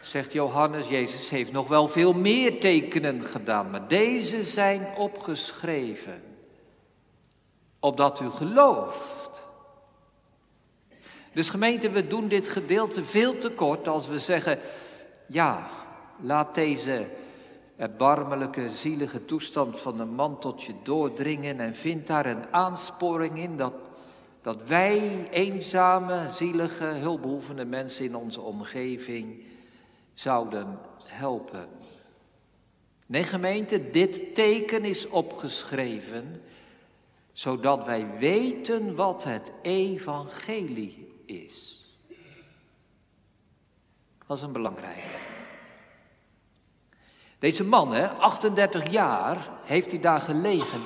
zegt 0.00 0.32
Johannes, 0.32 0.88
Jezus 0.88 1.28
heeft 1.28 1.52
nog 1.52 1.68
wel 1.68 1.88
veel 1.88 2.12
meer 2.12 2.60
tekenen 2.60 3.22
gedaan, 3.24 3.70
maar 3.70 3.88
deze 3.88 4.44
zijn 4.44 4.86
opgeschreven, 4.96 6.22
opdat 7.80 8.20
u 8.20 8.30
gelooft. 8.30 9.42
Dus 11.32 11.50
gemeente, 11.50 11.90
we 11.90 12.06
doen 12.06 12.28
dit 12.28 12.48
gedeelte 12.48 13.04
veel 13.04 13.38
te 13.38 13.50
kort 13.50 13.88
als 13.88 14.08
we 14.08 14.18
zeggen, 14.18 14.58
ja, 15.26 15.68
laat 16.20 16.54
deze 16.54 17.06
erbarmelijke, 17.76 18.70
zielige 18.70 19.24
toestand 19.24 19.80
van 19.80 20.00
een 20.00 20.14
man 20.14 20.38
tot 20.38 20.62
je 20.62 20.74
doordringen 20.82 21.60
en 21.60 21.74
vind 21.74 22.06
daar 22.06 22.26
een 22.26 22.44
aansporing 22.50 23.38
in 23.38 23.56
dat, 23.56 23.72
dat 24.42 24.58
wij 24.66 25.28
eenzame, 25.30 26.28
zielige, 26.28 26.84
hulpbehoevende 26.84 27.64
mensen 27.64 28.04
in 28.04 28.16
onze 28.16 28.40
omgeving 28.40 29.42
zouden 30.14 30.78
helpen. 31.04 31.68
Nee 33.06 33.22
gemeente, 33.22 33.90
dit 33.90 34.34
teken 34.34 34.84
is 34.84 35.08
opgeschreven 35.08 36.42
zodat 37.32 37.86
wij 37.86 38.18
weten 38.18 38.94
wat 38.94 39.24
het 39.24 39.52
evangelie 39.62 41.22
is. 41.26 41.84
Dat 44.26 44.36
is 44.36 44.42
een 44.42 44.52
belangrijke. 44.52 45.18
Deze 47.38 47.64
man, 47.64 47.92
hè, 47.92 48.08
38 48.08 48.90
jaar, 48.90 49.48
heeft 49.64 49.90
hij 49.90 50.00
daar 50.00 50.20
gelegen. 50.20 50.80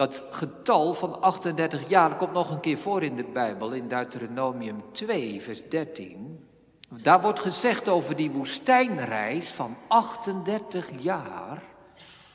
Dat 0.00 0.24
getal 0.30 0.94
van 0.94 1.22
38 1.22 1.88
jaar 1.88 2.16
komt 2.16 2.32
nog 2.32 2.50
een 2.50 2.60
keer 2.60 2.78
voor 2.78 3.02
in 3.02 3.16
de 3.16 3.24
Bijbel, 3.24 3.72
in 3.72 3.88
Deuteronomium 3.88 4.82
2, 4.92 5.42
vers 5.42 5.68
13. 5.68 6.48
Daar 6.88 7.20
wordt 7.20 7.40
gezegd 7.40 7.88
over 7.88 8.16
die 8.16 8.30
woestijnreis 8.30 9.48
van 9.48 9.76
38 9.88 10.90
jaar, 10.98 11.62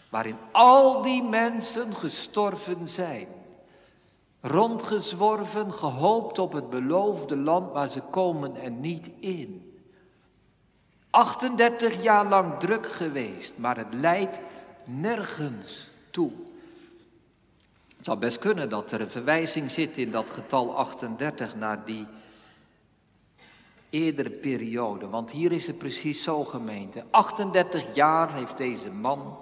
waarin 0.09 0.35
al 0.51 1.01
die 1.01 1.23
mensen 1.23 1.95
gestorven 1.95 2.87
zijn. 2.87 3.27
Rondgezworven, 4.41 5.73
gehoopt 5.73 6.39
op 6.39 6.53
het 6.53 6.69
beloofde 6.69 7.37
land, 7.37 7.73
maar 7.73 7.89
ze 7.89 8.01
komen 8.01 8.55
er 8.55 8.71
niet 8.71 9.09
in. 9.19 9.79
38 11.09 12.03
jaar 12.03 12.25
lang 12.25 12.59
druk 12.59 12.87
geweest, 12.91 13.53
maar 13.55 13.77
het 13.77 13.93
leidt 13.93 14.39
nergens 14.83 15.89
toe. 16.11 16.44
Het 18.05 18.13
zou 18.13 18.25
best 18.25 18.39
kunnen 18.39 18.69
dat 18.69 18.91
er 18.91 19.01
een 19.01 19.09
verwijzing 19.09 19.71
zit 19.71 19.97
in 19.97 20.11
dat 20.11 20.29
getal 20.29 20.75
38 20.75 21.55
naar 21.55 21.85
die 21.85 22.07
eerdere 23.89 24.29
periode. 24.29 25.07
Want 25.07 25.31
hier 25.31 25.51
is 25.51 25.67
het 25.67 25.77
precies 25.77 26.23
zo 26.23 26.43
gemeente. 26.43 27.05
38 27.09 27.95
jaar 27.95 28.33
heeft 28.33 28.57
deze 28.57 28.91
man 28.91 29.37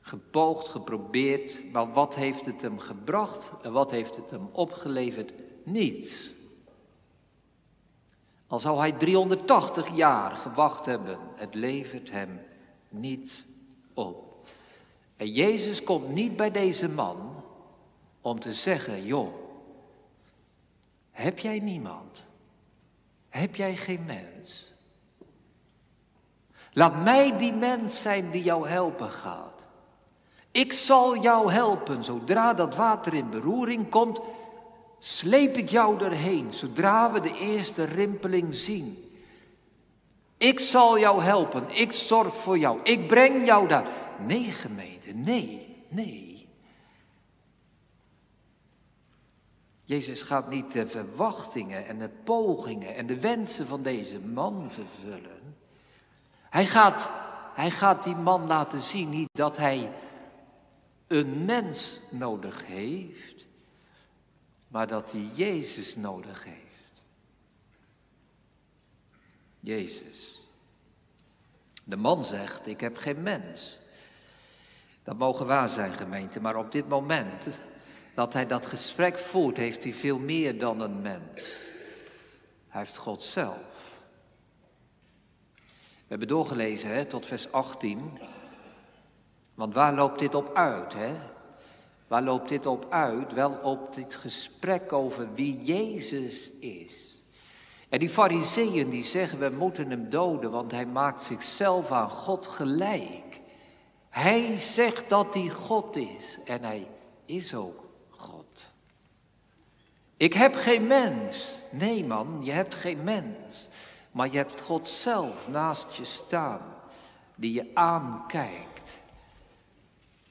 gepoogd, 0.00 0.68
geprobeerd. 0.68 1.72
Maar 1.72 1.92
wat 1.92 2.14
heeft 2.14 2.46
het 2.46 2.62
hem 2.62 2.78
gebracht 2.78 3.50
en 3.62 3.72
wat 3.72 3.90
heeft 3.90 4.16
het 4.16 4.30
hem 4.30 4.48
opgeleverd? 4.52 5.32
Niets. 5.64 6.30
Al 8.46 8.60
zou 8.60 8.78
hij 8.78 8.92
380 8.92 9.96
jaar 9.96 10.30
gewacht 10.30 10.86
hebben, 10.86 11.18
het 11.34 11.54
levert 11.54 12.10
hem 12.10 12.40
niets 12.88 13.44
op. 13.94 14.27
En 15.18 15.30
Jezus 15.30 15.82
komt 15.82 16.08
niet 16.08 16.36
bij 16.36 16.50
deze 16.50 16.88
man 16.88 17.42
om 18.20 18.40
te 18.40 18.52
zeggen, 18.52 19.04
joh, 19.04 19.34
heb 21.10 21.38
jij 21.38 21.58
niemand? 21.58 22.22
Heb 23.28 23.56
jij 23.56 23.76
geen 23.76 24.04
mens? 24.04 24.72
Laat 26.72 27.02
mij 27.02 27.38
die 27.38 27.52
mens 27.52 28.00
zijn 28.00 28.30
die 28.30 28.42
jou 28.42 28.68
helpen 28.68 29.10
gaat. 29.10 29.66
Ik 30.50 30.72
zal 30.72 31.18
jou 31.18 31.52
helpen 31.52 32.04
zodra 32.04 32.54
dat 32.54 32.74
water 32.74 33.14
in 33.14 33.30
beroering 33.30 33.88
komt 33.88 34.20
sleep 34.98 35.56
ik 35.56 35.68
jou 35.68 36.04
erheen, 36.04 36.52
zodra 36.52 37.12
we 37.12 37.20
de 37.20 37.38
eerste 37.38 37.84
rimpeling 37.84 38.54
zien. 38.54 39.12
Ik 40.36 40.60
zal 40.60 40.98
jou 40.98 41.22
helpen, 41.22 41.64
ik 41.70 41.92
zorg 41.92 42.34
voor 42.34 42.58
jou, 42.58 42.78
ik 42.82 43.06
breng 43.06 43.46
jou 43.46 43.68
daar. 43.68 43.86
Nee, 44.26 44.50
gemeente, 44.50 45.12
nee, 45.12 45.76
nee. 45.88 46.48
Jezus 49.84 50.22
gaat 50.22 50.50
niet 50.50 50.72
de 50.72 50.86
verwachtingen 50.86 51.86
en 51.86 51.98
de 51.98 52.08
pogingen 52.08 52.94
en 52.94 53.06
de 53.06 53.20
wensen 53.20 53.66
van 53.66 53.82
deze 53.82 54.20
man 54.20 54.70
vervullen. 54.70 55.56
Hij 56.42 56.66
gaat, 56.66 57.10
hij 57.54 57.70
gaat 57.70 58.04
die 58.04 58.16
man 58.16 58.46
laten 58.46 58.80
zien 58.80 59.10
niet 59.10 59.28
dat 59.32 59.56
hij 59.56 59.92
een 61.06 61.44
mens 61.44 62.00
nodig 62.10 62.66
heeft, 62.66 63.46
maar 64.68 64.86
dat 64.86 65.12
hij 65.12 65.30
Jezus 65.32 65.96
nodig 65.96 66.44
heeft. 66.44 67.02
Jezus. 69.60 70.46
De 71.84 71.96
man 71.96 72.24
zegt, 72.24 72.66
ik 72.66 72.80
heb 72.80 72.96
geen 72.96 73.22
mens. 73.22 73.78
Dat 75.08 75.18
mogen 75.18 75.46
waar 75.46 75.68
zijn, 75.68 75.92
gemeente, 75.92 76.40
maar 76.40 76.56
op 76.56 76.72
dit 76.72 76.88
moment 76.88 77.46
dat 78.14 78.32
hij 78.32 78.46
dat 78.46 78.66
gesprek 78.66 79.18
voert, 79.18 79.56
heeft 79.56 79.82
hij 79.82 79.92
veel 79.92 80.18
meer 80.18 80.58
dan 80.58 80.80
een 80.80 81.00
mens. 81.02 81.56
Hij 82.68 82.80
heeft 82.80 82.96
God 82.96 83.22
zelf. 83.22 83.92
We 85.54 86.06
hebben 86.06 86.28
doorgelezen 86.28 86.90
hè, 86.90 87.04
tot 87.04 87.26
vers 87.26 87.52
18. 87.52 88.18
Want 89.54 89.74
waar 89.74 89.94
loopt 89.94 90.18
dit 90.18 90.34
op 90.34 90.56
uit? 90.56 90.92
Hè? 90.92 91.12
Waar 92.06 92.22
loopt 92.22 92.48
dit 92.48 92.66
op 92.66 92.86
uit? 92.90 93.32
Wel 93.32 93.52
op 93.52 93.94
dit 93.94 94.14
gesprek 94.14 94.92
over 94.92 95.34
wie 95.34 95.60
Jezus 95.60 96.50
is. 96.50 97.22
En 97.88 97.98
die 97.98 98.10
fariseeën 98.10 98.90
die 98.90 99.04
zeggen 99.04 99.38
we 99.38 99.50
moeten 99.50 99.90
hem 99.90 100.10
doden, 100.10 100.50
want 100.50 100.72
hij 100.72 100.86
maakt 100.86 101.22
zichzelf 101.22 101.90
aan 101.90 102.10
God 102.10 102.46
gelijk. 102.46 103.46
Hij 104.10 104.58
zegt 104.58 105.08
dat 105.08 105.34
hij 105.34 105.48
God 105.48 105.96
is 105.96 106.38
en 106.44 106.64
hij 106.64 106.86
is 107.24 107.54
ook 107.54 107.84
God. 108.10 108.66
Ik 110.16 110.32
heb 110.32 110.54
geen 110.54 110.86
mens. 110.86 111.54
Nee 111.70 112.06
man, 112.06 112.38
je 112.42 112.50
hebt 112.50 112.74
geen 112.74 113.04
mens. 113.04 113.68
Maar 114.10 114.30
je 114.30 114.36
hebt 114.36 114.60
God 114.60 114.88
zelf 114.88 115.48
naast 115.48 115.94
je 115.94 116.04
staan, 116.04 116.62
die 117.34 117.52
je 117.52 117.70
aankijkt 117.74 118.98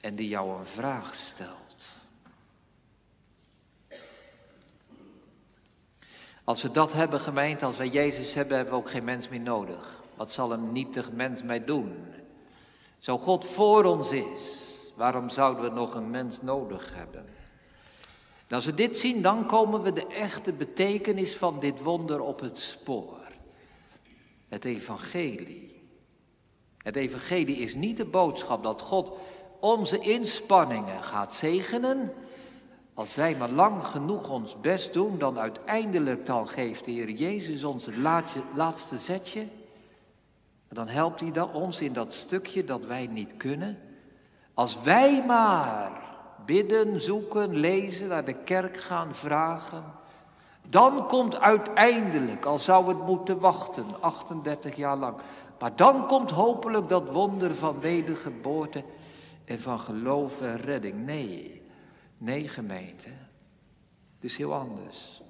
en 0.00 0.14
die 0.14 0.28
jou 0.28 0.58
een 0.58 0.66
vraag 0.66 1.14
stelt. 1.14 1.88
Als 6.44 6.62
we 6.62 6.70
dat 6.70 6.92
hebben, 6.92 7.20
gemeente, 7.20 7.64
als 7.64 7.76
wij 7.76 7.88
Jezus 7.88 8.34
hebben, 8.34 8.56
hebben 8.56 8.74
we 8.74 8.80
ook 8.80 8.90
geen 8.90 9.04
mens 9.04 9.28
meer 9.28 9.40
nodig. 9.40 10.02
Wat 10.14 10.32
zal 10.32 10.52
een 10.52 10.72
nietig 10.72 11.12
mens 11.12 11.42
mij 11.42 11.64
doen? 11.64 12.14
Zo 12.98 13.18
God 13.18 13.44
voor 13.44 13.84
ons 13.84 14.12
is, 14.12 14.62
waarom 14.96 15.28
zouden 15.28 15.64
we 15.64 15.70
nog 15.70 15.94
een 15.94 16.10
mens 16.10 16.42
nodig 16.42 16.94
hebben? 16.94 17.26
En 18.46 18.56
als 18.56 18.64
we 18.64 18.74
dit 18.74 18.96
zien, 18.96 19.22
dan 19.22 19.46
komen 19.46 19.82
we 19.82 19.92
de 19.92 20.06
echte 20.06 20.52
betekenis 20.52 21.36
van 21.36 21.60
dit 21.60 21.82
wonder 21.82 22.20
op 22.20 22.40
het 22.40 22.58
spoor. 22.58 23.16
Het 24.48 24.64
evangelie. 24.64 25.82
Het 26.78 26.96
evangelie 26.96 27.56
is 27.56 27.74
niet 27.74 27.96
de 27.96 28.04
boodschap 28.04 28.62
dat 28.62 28.82
God 28.82 29.12
onze 29.60 29.98
inspanningen 29.98 31.02
gaat 31.02 31.32
zegenen. 31.32 32.12
Als 32.94 33.14
wij 33.14 33.36
maar 33.36 33.50
lang 33.50 33.84
genoeg 33.84 34.30
ons 34.30 34.60
best 34.60 34.92
doen, 34.92 35.18
dan 35.18 35.38
uiteindelijk 35.38 36.26
dan 36.26 36.48
geeft 36.48 36.84
de 36.84 36.90
Heer 36.90 37.10
Jezus 37.10 37.64
ons 37.64 37.86
het 37.86 37.96
laatste, 37.96 38.42
laatste 38.54 38.98
zetje. 38.98 39.46
Dan 40.68 40.88
helpt 40.88 41.20
hij 41.20 41.42
ons 41.42 41.80
in 41.80 41.92
dat 41.92 42.12
stukje 42.12 42.64
dat 42.64 42.86
wij 42.86 43.06
niet 43.06 43.36
kunnen. 43.36 43.78
Als 44.54 44.82
wij 44.82 45.24
maar 45.26 45.90
bidden, 46.46 47.00
zoeken, 47.00 47.56
lezen, 47.56 48.08
naar 48.08 48.24
de 48.24 48.42
kerk 48.44 48.76
gaan 48.76 49.14
vragen, 49.14 49.84
dan 50.68 51.06
komt 51.06 51.40
uiteindelijk, 51.40 52.44
al 52.44 52.58
zou 52.58 52.88
het 52.88 53.06
moeten 53.06 53.38
wachten, 53.38 53.86
38 54.00 54.76
jaar 54.76 54.96
lang, 54.96 55.16
maar 55.58 55.76
dan 55.76 56.06
komt 56.06 56.30
hopelijk 56.30 56.88
dat 56.88 57.08
wonder 57.08 57.54
van 57.54 57.80
wedergeboorte 57.80 58.84
en 59.44 59.60
van 59.60 59.80
geloof 59.80 60.40
en 60.40 60.60
redding. 60.60 61.06
Nee, 61.06 61.62
nee 62.18 62.48
gemeente, 62.48 63.08
het 64.14 64.24
is 64.30 64.36
heel 64.36 64.54
anders. 64.54 65.22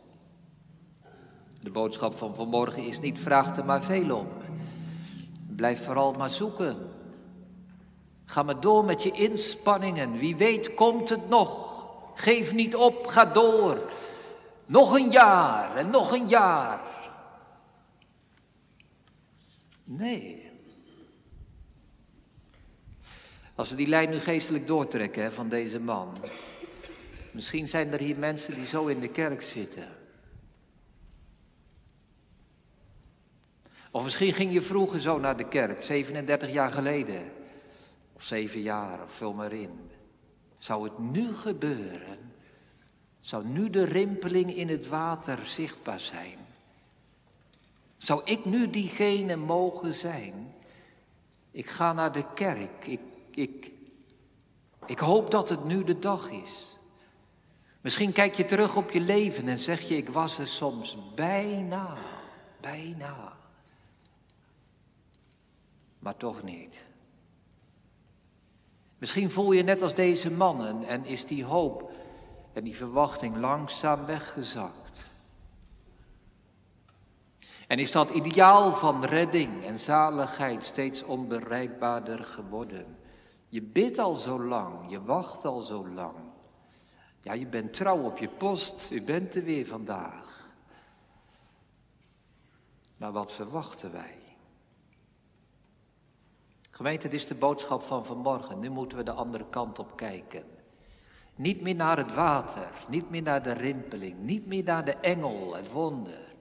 De 1.62 1.70
boodschap 1.70 2.14
van 2.14 2.34
vanmorgen 2.34 2.86
is 2.86 3.00
niet 3.00 3.18
vraag 3.18 3.56
er 3.56 3.64
maar 3.64 3.82
veel 3.82 4.16
om. 4.16 4.26
Blijf 5.58 5.84
vooral 5.84 6.12
maar 6.12 6.30
zoeken. 6.30 6.90
Ga 8.24 8.42
maar 8.42 8.60
door 8.60 8.84
met 8.84 9.02
je 9.02 9.10
inspanningen. 9.10 10.18
Wie 10.18 10.36
weet 10.36 10.74
komt 10.74 11.08
het 11.08 11.28
nog. 11.28 11.84
Geef 12.14 12.52
niet 12.52 12.76
op, 12.76 13.06
ga 13.06 13.24
door. 13.24 13.90
Nog 14.66 14.92
een 14.92 15.10
jaar 15.10 15.76
en 15.76 15.90
nog 15.90 16.12
een 16.12 16.28
jaar. 16.28 16.80
Nee. 19.84 20.50
Als 23.54 23.70
we 23.70 23.76
die 23.76 23.88
lijn 23.88 24.10
nu 24.10 24.20
geestelijk 24.20 24.66
doortrekken 24.66 25.22
hè, 25.22 25.32
van 25.32 25.48
deze 25.48 25.80
man. 25.80 26.16
Misschien 27.30 27.68
zijn 27.68 27.92
er 27.92 28.00
hier 28.00 28.18
mensen 28.18 28.54
die 28.54 28.66
zo 28.66 28.86
in 28.86 29.00
de 29.00 29.08
kerk 29.08 29.42
zitten. 29.42 29.97
Of 33.90 34.04
misschien 34.04 34.32
ging 34.32 34.52
je 34.52 34.62
vroeger 34.62 35.00
zo 35.00 35.18
naar 35.18 35.36
de 35.36 35.48
kerk, 35.48 35.82
37 35.82 36.52
jaar 36.52 36.70
geleden. 36.70 37.32
Of 38.12 38.22
zeven 38.22 38.60
jaar, 38.60 39.02
of 39.02 39.12
vul 39.12 39.32
maar 39.32 39.52
in. 39.52 39.70
Zou 40.58 40.84
het 40.84 40.98
nu 40.98 41.34
gebeuren? 41.34 42.32
Zou 43.20 43.46
nu 43.46 43.70
de 43.70 43.84
rimpeling 43.84 44.56
in 44.56 44.68
het 44.68 44.88
water 44.88 45.38
zichtbaar 45.46 46.00
zijn? 46.00 46.38
Zou 47.98 48.20
ik 48.24 48.44
nu 48.44 48.70
diegene 48.70 49.36
mogen 49.36 49.94
zijn? 49.94 50.54
Ik 51.50 51.66
ga 51.66 51.92
naar 51.92 52.12
de 52.12 52.24
kerk. 52.34 52.86
Ik, 52.86 53.00
ik, 53.30 53.70
ik 54.86 54.98
hoop 54.98 55.30
dat 55.30 55.48
het 55.48 55.64
nu 55.64 55.84
de 55.84 55.98
dag 55.98 56.30
is. 56.30 56.78
Misschien 57.80 58.12
kijk 58.12 58.34
je 58.34 58.44
terug 58.44 58.76
op 58.76 58.90
je 58.90 59.00
leven 59.00 59.48
en 59.48 59.58
zeg 59.58 59.80
je: 59.88 59.96
Ik 59.96 60.08
was 60.08 60.38
er 60.38 60.48
soms 60.48 60.98
bijna, 61.14 61.96
bijna. 62.60 63.37
Maar 65.98 66.16
toch 66.16 66.42
niet. 66.42 66.86
Misschien 68.98 69.30
voel 69.30 69.52
je 69.52 69.62
net 69.62 69.82
als 69.82 69.94
deze 69.94 70.30
mannen 70.30 70.82
en 70.82 71.04
is 71.04 71.26
die 71.26 71.44
hoop 71.44 71.90
en 72.52 72.64
die 72.64 72.76
verwachting 72.76 73.36
langzaam 73.36 74.04
weggezakt. 74.04 75.06
En 77.66 77.78
is 77.78 77.92
dat 77.92 78.10
ideaal 78.10 78.74
van 78.74 79.04
redding 79.04 79.64
en 79.64 79.78
zaligheid 79.78 80.64
steeds 80.64 81.02
onbereikbaarder 81.02 82.24
geworden. 82.24 82.98
Je 83.48 83.62
bidt 83.62 83.98
al 83.98 84.16
zo 84.16 84.42
lang, 84.42 84.90
je 84.90 85.02
wacht 85.02 85.44
al 85.44 85.60
zo 85.60 85.88
lang. 85.88 86.16
Ja, 87.22 87.32
je 87.32 87.46
bent 87.46 87.72
trouw 87.72 88.02
op 88.02 88.18
je 88.18 88.28
post, 88.28 88.90
u 88.90 89.02
bent 89.02 89.34
er 89.34 89.44
weer 89.44 89.66
vandaag. 89.66 90.48
Maar 92.96 93.12
wat 93.12 93.32
verwachten 93.32 93.92
wij? 93.92 94.17
Gemeente, 96.78 97.08
dit 97.08 97.20
is 97.20 97.26
de 97.26 97.34
boodschap 97.34 97.82
van 97.82 98.04
vanmorgen. 98.04 98.58
Nu 98.58 98.70
moeten 98.70 98.98
we 98.98 99.04
de 99.04 99.12
andere 99.12 99.44
kant 99.50 99.78
op 99.78 99.96
kijken. 99.96 100.42
Niet 101.34 101.60
meer 101.60 101.74
naar 101.74 101.96
het 101.96 102.14
water, 102.14 102.70
niet 102.88 103.10
meer 103.10 103.22
naar 103.22 103.42
de 103.42 103.52
rimpeling, 103.52 104.18
niet 104.18 104.46
meer 104.46 104.64
naar 104.64 104.84
de 104.84 104.94
engel, 104.94 105.54
het 105.54 105.72
wonder. 105.72 106.34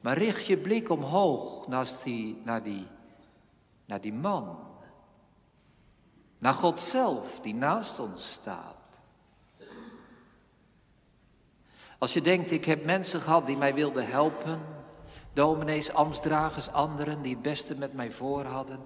Maar 0.00 0.18
richt 0.18 0.46
je 0.46 0.58
blik 0.58 0.88
omhoog 0.88 1.66
die, 2.02 2.40
naar, 2.44 2.62
die, 2.62 2.86
naar 3.84 4.00
die 4.00 4.12
man. 4.12 4.58
Naar 6.38 6.54
God 6.54 6.80
zelf 6.80 7.40
die 7.40 7.54
naast 7.54 7.98
ons 7.98 8.32
staat. 8.32 8.76
Als 11.98 12.12
je 12.12 12.22
denkt, 12.22 12.50
ik 12.50 12.64
heb 12.64 12.84
mensen 12.84 13.20
gehad 13.20 13.46
die 13.46 13.56
mij 13.56 13.74
wilden 13.74 14.08
helpen, 14.08 14.60
dominees, 15.32 15.92
ambtsdragers, 15.92 16.70
anderen 16.70 17.22
die 17.22 17.32
het 17.32 17.42
beste 17.42 17.74
met 17.74 17.92
mij 17.92 18.10
voor 18.10 18.44
hadden. 18.44 18.80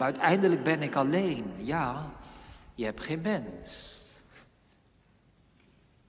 Maar 0.00 0.08
uiteindelijk 0.08 0.62
ben 0.62 0.82
ik 0.82 0.94
alleen. 0.94 1.54
Ja, 1.56 2.10
je 2.74 2.84
hebt 2.84 3.00
geen 3.00 3.20
mens. 3.20 4.00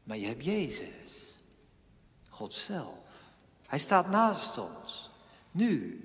Maar 0.03 0.17
je 0.17 0.25
hebt 0.25 0.45
Jezus. 0.45 1.35
God 2.29 2.53
zelf. 2.53 2.97
Hij 3.67 3.79
staat 3.79 4.09
naast 4.09 4.57
ons. 4.57 5.09
Nu. 5.51 5.99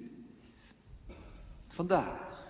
Vandaag. 1.68 2.44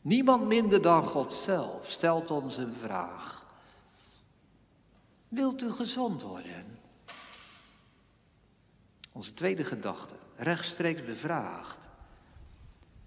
Niemand 0.00 0.46
minder 0.46 0.82
dan 0.82 1.02
God 1.02 1.34
zelf 1.34 1.90
stelt 1.90 2.30
ons 2.30 2.56
een 2.56 2.74
vraag. 2.74 3.44
Wilt 5.28 5.62
u 5.62 5.72
gezond 5.72 6.22
worden? 6.22 6.78
Onze 9.12 9.32
tweede 9.32 9.64
gedachte, 9.64 10.14
rechtstreeks 10.36 11.04
bevraagd. 11.04 11.85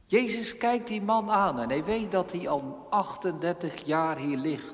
Jezus 0.09 0.57
kijkt 0.57 0.87
die 0.87 1.01
man 1.01 1.29
aan 1.29 1.59
en 1.59 1.69
hij 1.69 1.83
weet 1.83 2.11
dat 2.11 2.31
hij 2.31 2.47
al 2.47 2.87
38 2.89 3.85
jaar 3.85 4.17
hier 4.17 4.37
ligt. 4.37 4.73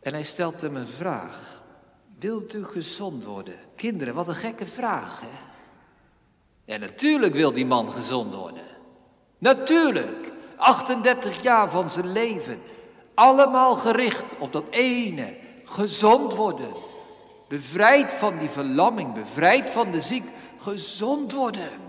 En 0.00 0.12
hij 0.12 0.22
stelt 0.22 0.60
hem 0.60 0.76
een 0.76 0.86
vraag. 0.86 1.62
Wilt 2.18 2.54
u 2.54 2.64
gezond 2.64 3.24
worden? 3.24 3.54
Kinderen, 3.76 4.14
wat 4.14 4.28
een 4.28 4.34
gekke 4.34 4.66
vraag, 4.66 5.20
hè? 5.20 5.38
Ja, 6.64 6.78
natuurlijk 6.78 7.34
wil 7.34 7.52
die 7.52 7.66
man 7.66 7.92
gezond 7.92 8.34
worden. 8.34 8.66
Natuurlijk. 9.38 10.32
38 10.56 11.42
jaar 11.42 11.70
van 11.70 11.92
zijn 11.92 12.12
leven. 12.12 12.60
Allemaal 13.14 13.74
gericht 13.74 14.38
op 14.38 14.52
dat 14.52 14.68
ene. 14.70 15.36
Gezond 15.64 16.34
worden. 16.34 16.72
Bevrijd 17.48 18.12
van 18.12 18.38
die 18.38 18.50
verlamming. 18.50 19.14
Bevrijd 19.14 19.70
van 19.70 19.90
de 19.90 20.00
ziek. 20.00 20.28
Gezond 20.60 21.32
worden. 21.32 21.85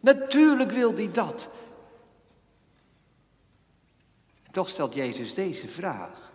Natuurlijk 0.00 0.70
wil 0.70 0.94
hij 0.94 1.10
dat. 1.12 1.48
Toch 4.50 4.68
stelt 4.68 4.94
Jezus 4.94 5.34
deze 5.34 5.68
vraag. 5.68 6.30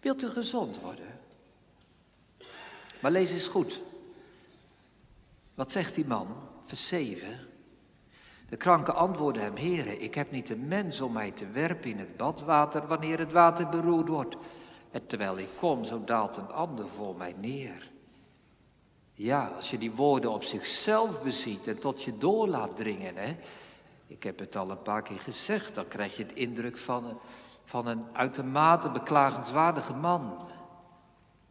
Wilt 0.00 0.22
u 0.22 0.28
gezond 0.28 0.80
worden? 0.80 1.20
Maar 3.00 3.10
lees 3.10 3.30
eens 3.30 3.46
goed. 3.46 3.80
Wat 5.54 5.72
zegt 5.72 5.94
die 5.94 6.06
man? 6.06 6.26
Vers 6.64 6.88
7. 6.88 7.46
De 8.48 8.56
kranke 8.56 8.92
antwoordde 8.92 9.40
hem, 9.40 9.56
Heere, 9.56 9.98
ik 9.98 10.14
heb 10.14 10.30
niet 10.30 10.50
een 10.50 10.68
mens 10.68 11.00
om 11.00 11.12
mij 11.12 11.30
te 11.30 11.46
werpen 11.46 11.90
in 11.90 11.98
het 11.98 12.16
badwater 12.16 12.86
wanneer 12.86 13.18
het 13.18 13.32
water 13.32 13.68
beroerd 13.68 14.08
wordt. 14.08 14.36
En 14.90 15.06
terwijl 15.06 15.38
ik 15.38 15.48
kom, 15.56 15.84
zo 15.84 16.04
daalt 16.04 16.36
een 16.36 16.50
ander 16.50 16.88
voor 16.88 17.16
mij 17.16 17.34
neer. 17.40 17.90
Ja, 19.18 19.46
als 19.56 19.70
je 19.70 19.78
die 19.78 19.92
woorden 19.92 20.32
op 20.32 20.44
zichzelf 20.44 21.22
beziet 21.22 21.66
en 21.66 21.78
tot 21.78 22.02
je 22.02 22.18
door 22.18 22.48
laat 22.48 22.76
dringen, 22.76 23.16
hè. 23.16 23.36
Ik 24.06 24.22
heb 24.22 24.38
het 24.38 24.56
al 24.56 24.70
een 24.70 24.82
paar 24.82 25.02
keer 25.02 25.18
gezegd, 25.18 25.74
dan 25.74 25.88
krijg 25.88 26.16
je 26.16 26.22
het 26.22 26.32
indruk 26.32 26.78
van 26.78 27.04
een, 27.04 27.16
van 27.64 27.86
een 27.86 28.04
uitermate 28.12 28.90
beklagenswaardige 28.90 29.94
man. 29.94 30.48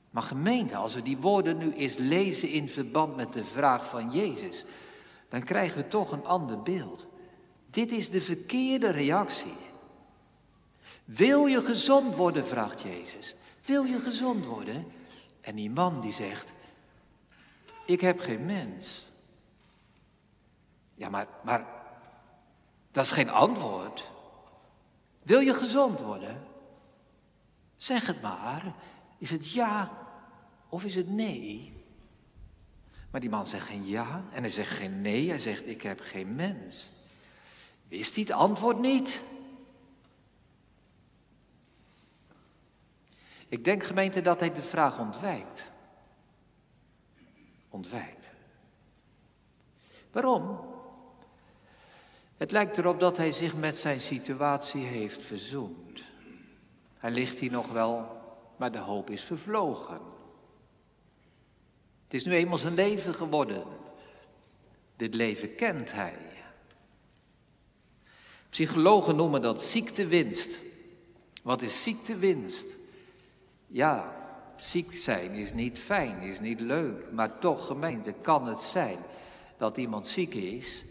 Maar 0.10 0.24
gemeente, 0.24 0.76
als 0.76 0.94
we 0.94 1.02
die 1.02 1.18
woorden 1.18 1.58
nu 1.58 1.74
eens 1.74 1.96
lezen 1.98 2.50
in 2.50 2.70
verband 2.70 3.16
met 3.16 3.34
de 3.34 3.46
vraag 3.46 3.90
van 3.90 4.12
Jezus, 4.12 4.66
dan 5.30 5.44
krijgen 5.44 5.78
we 5.78 5.88
toch 5.88 6.12
een 6.12 6.26
ander 6.26 6.62
beeld. 6.62 7.06
Dit 7.72 7.92
is 7.92 8.10
de 8.10 8.22
verkeerde 8.22 8.92
reactie. 8.92 9.58
Wil 11.06 11.46
je 11.46 11.62
gezond 11.62 12.16
worden, 12.16 12.48
vraagt 12.48 12.82
Jezus. 12.82 13.36
Wil 13.66 13.84
je 13.84 14.00
gezond 14.00 14.46
worden? 14.46 14.86
En 15.42 15.56
die 15.56 15.70
man 15.70 16.02
die 16.02 16.14
zegt, 16.14 16.52
ik 17.86 18.02
heb 18.02 18.20
geen 18.20 18.46
mens. 18.46 19.06
Ja, 20.94 21.10
maar, 21.10 21.28
maar 21.44 21.66
dat 22.92 23.06
is 23.06 23.12
geen 23.12 23.30
antwoord. 23.30 24.10
Wil 25.22 25.40
je 25.40 25.54
gezond 25.54 26.00
worden? 26.00 26.48
Zeg 27.78 28.08
het 28.08 28.22
maar. 28.22 28.74
Is 29.18 29.30
het 29.30 29.52
ja 29.52 29.92
of 30.70 30.84
is 30.84 30.96
het 30.96 31.10
nee? 31.10 31.74
Maar 33.12 33.22
die 33.22 33.30
man 33.30 33.48
zegt 33.48 33.68
geen 33.68 33.86
ja 33.86 34.24
en 34.32 34.42
hij 34.42 34.52
zegt 34.52 34.72
geen 34.72 35.02
nee. 35.02 35.30
Hij 35.30 35.40
zegt: 35.40 35.68
Ik 35.68 35.82
heb 35.82 36.00
geen 36.02 36.36
mens. 36.36 36.90
Wist 37.88 38.16
hij 38.16 38.24
het 38.24 38.32
antwoord 38.32 38.80
niet? 38.80 39.22
Ik 43.48 43.64
denk, 43.64 43.84
gemeente, 43.84 44.22
dat 44.22 44.40
hij 44.40 44.54
de 44.54 44.64
vraag 44.64 45.00
ontwijkt. 45.00 45.72
Ontwijkt. 47.76 48.32
Waarom? 50.12 50.60
Het 52.38 52.52
lijkt 52.52 52.78
erop 52.78 53.00
dat 53.00 53.18
hij 53.18 53.32
zich 53.32 53.56
met 53.56 53.76
zijn 53.76 54.00
situatie 54.02 54.82
heeft 54.82 55.22
verzoend. 55.22 56.04
Hij 56.98 57.12
ligt 57.12 57.40
hier 57.40 57.52
nog 57.52 57.68
wel, 57.68 58.22
maar 58.58 58.72
de 58.72 58.78
hoop 58.78 59.10
is 59.10 59.24
vervlogen. 59.24 60.00
Het 62.04 62.14
is 62.14 62.26
nu 62.26 62.34
eenmaal 62.34 62.58
zijn 62.58 62.74
leven 62.74 63.14
geworden. 63.14 63.64
Dit 64.96 65.14
leven 65.14 65.56
kent 65.56 65.92
hij. 65.92 66.18
Psychologen 68.50 69.16
noemen 69.16 69.42
dat 69.42 69.62
ziektewinst. 69.62 70.60
Wat 71.44 71.62
is 71.62 71.84
ziektewinst? 71.84 72.68
Ja, 73.68 74.25
ziek 74.62 74.96
zijn 74.96 75.32
is 75.32 75.54
niet 75.54 75.80
fijn, 75.80 76.22
is 76.22 76.40
niet 76.40 76.60
leuk, 76.60 77.12
maar 77.12 77.40
toch 77.40 77.66
gemeente 77.66 78.12
kan 78.12 78.48
het 78.48 78.60
zijn 78.60 78.98
dat 79.58 79.78
iemand 79.78 80.08
ziek 80.08 80.34
is 80.34 80.84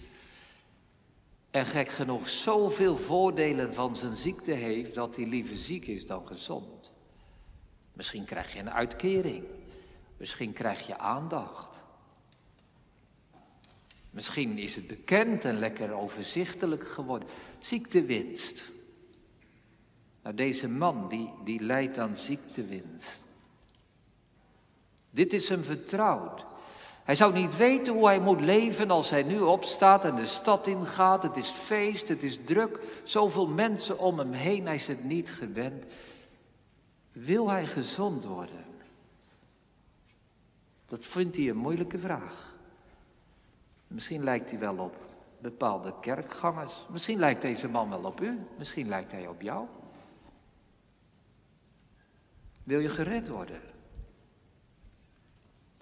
en 1.50 1.66
gek 1.66 1.88
genoeg 1.88 2.28
zoveel 2.28 2.96
voordelen 2.96 3.74
van 3.74 3.96
zijn 3.96 4.16
ziekte 4.16 4.50
heeft 4.50 4.94
dat 4.94 5.16
hij 5.16 5.26
liever 5.26 5.56
ziek 5.56 5.86
is 5.86 6.06
dan 6.06 6.26
gezond. 6.26 6.92
Misschien 7.92 8.24
krijg 8.24 8.52
je 8.52 8.58
een 8.58 8.70
uitkering, 8.70 9.44
misschien 10.16 10.52
krijg 10.52 10.86
je 10.86 10.98
aandacht. 10.98 11.82
Misschien 14.10 14.58
is 14.58 14.74
het 14.74 14.86
bekend 14.86 15.44
en 15.44 15.58
lekker 15.58 15.92
overzichtelijk 15.92 16.88
geworden. 16.88 17.28
Ziektewinst. 17.58 18.70
Nou, 20.22 20.36
deze 20.36 20.68
man 20.68 21.08
die, 21.08 21.30
die 21.44 21.60
leidt 21.60 21.98
aan 21.98 22.16
ziektewinst. 22.16 23.23
Dit 25.14 25.32
is 25.32 25.48
hem 25.48 25.62
vertrouwd. 25.62 26.44
Hij 27.04 27.14
zou 27.14 27.32
niet 27.32 27.56
weten 27.56 27.94
hoe 27.94 28.06
hij 28.06 28.20
moet 28.20 28.40
leven 28.40 28.90
als 28.90 29.10
hij 29.10 29.22
nu 29.22 29.40
opstaat 29.40 30.04
en 30.04 30.16
de 30.16 30.26
stad 30.26 30.66
ingaat. 30.66 31.22
Het 31.22 31.36
is 31.36 31.48
feest, 31.48 32.08
het 32.08 32.22
is 32.22 32.38
druk, 32.44 32.80
zoveel 33.04 33.46
mensen 33.46 33.98
om 33.98 34.18
hem 34.18 34.32
heen, 34.32 34.66
hij 34.66 34.74
is 34.74 34.86
het 34.86 35.04
niet 35.04 35.30
gewend. 35.30 35.84
Wil 37.12 37.50
hij 37.50 37.66
gezond 37.66 38.24
worden? 38.24 38.64
Dat 40.86 41.06
vindt 41.06 41.36
hij 41.36 41.48
een 41.48 41.56
moeilijke 41.56 41.98
vraag. 41.98 42.54
Misschien 43.86 44.24
lijkt 44.24 44.50
hij 44.50 44.58
wel 44.58 44.76
op 44.76 44.96
bepaalde 45.38 45.94
kerkgangers. 46.00 46.86
Misschien 46.90 47.18
lijkt 47.18 47.42
deze 47.42 47.68
man 47.68 47.88
wel 47.88 48.04
op 48.04 48.20
u. 48.20 48.38
Misschien 48.58 48.88
lijkt 48.88 49.12
hij 49.12 49.26
op 49.28 49.42
jou. 49.42 49.66
Wil 52.62 52.78
je 52.78 52.88
gered 52.88 53.28
worden? 53.28 53.73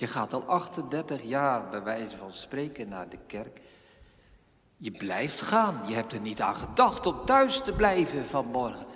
Je 0.03 0.09
gaat 0.09 0.33
al 0.33 0.45
38 0.45 1.23
jaar, 1.23 1.69
bij 1.69 1.83
wijze 1.83 2.17
van 2.17 2.33
spreken, 2.33 2.89
naar 2.89 3.09
de 3.09 3.19
kerk. 3.27 3.61
Je 4.77 4.91
blijft 4.91 5.41
gaan. 5.41 5.81
Je 5.87 5.95
hebt 5.95 6.13
er 6.13 6.21
niet 6.21 6.41
aan 6.41 6.55
gedacht 6.55 7.07
om 7.07 7.25
thuis 7.25 7.61
te 7.61 7.73
blijven 7.73 8.27
vanmorgen. 8.27 8.87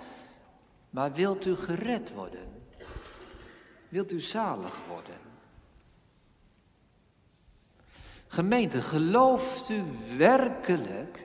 Maar 0.89 1.13
wilt 1.13 1.45
u 1.45 1.55
gered 1.55 2.13
worden? 2.13 2.47
Wilt 3.89 4.11
u 4.11 4.19
zalig 4.19 4.79
worden? 4.87 5.15
Gemeente, 8.27 8.81
gelooft 8.81 9.69
u 9.69 9.83
werkelijk 10.17 11.23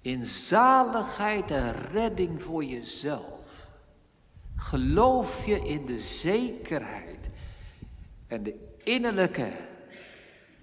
in 0.00 0.24
zaligheid 0.24 1.50
en 1.50 1.72
redding 1.72 2.42
voor 2.42 2.64
jezelf? 2.64 3.40
Geloof 4.56 5.46
je 5.46 5.60
in 5.60 5.86
de 5.86 5.98
zekerheid 5.98 7.16
en 8.26 8.42
de 8.42 8.54
innerlijke 8.84 9.48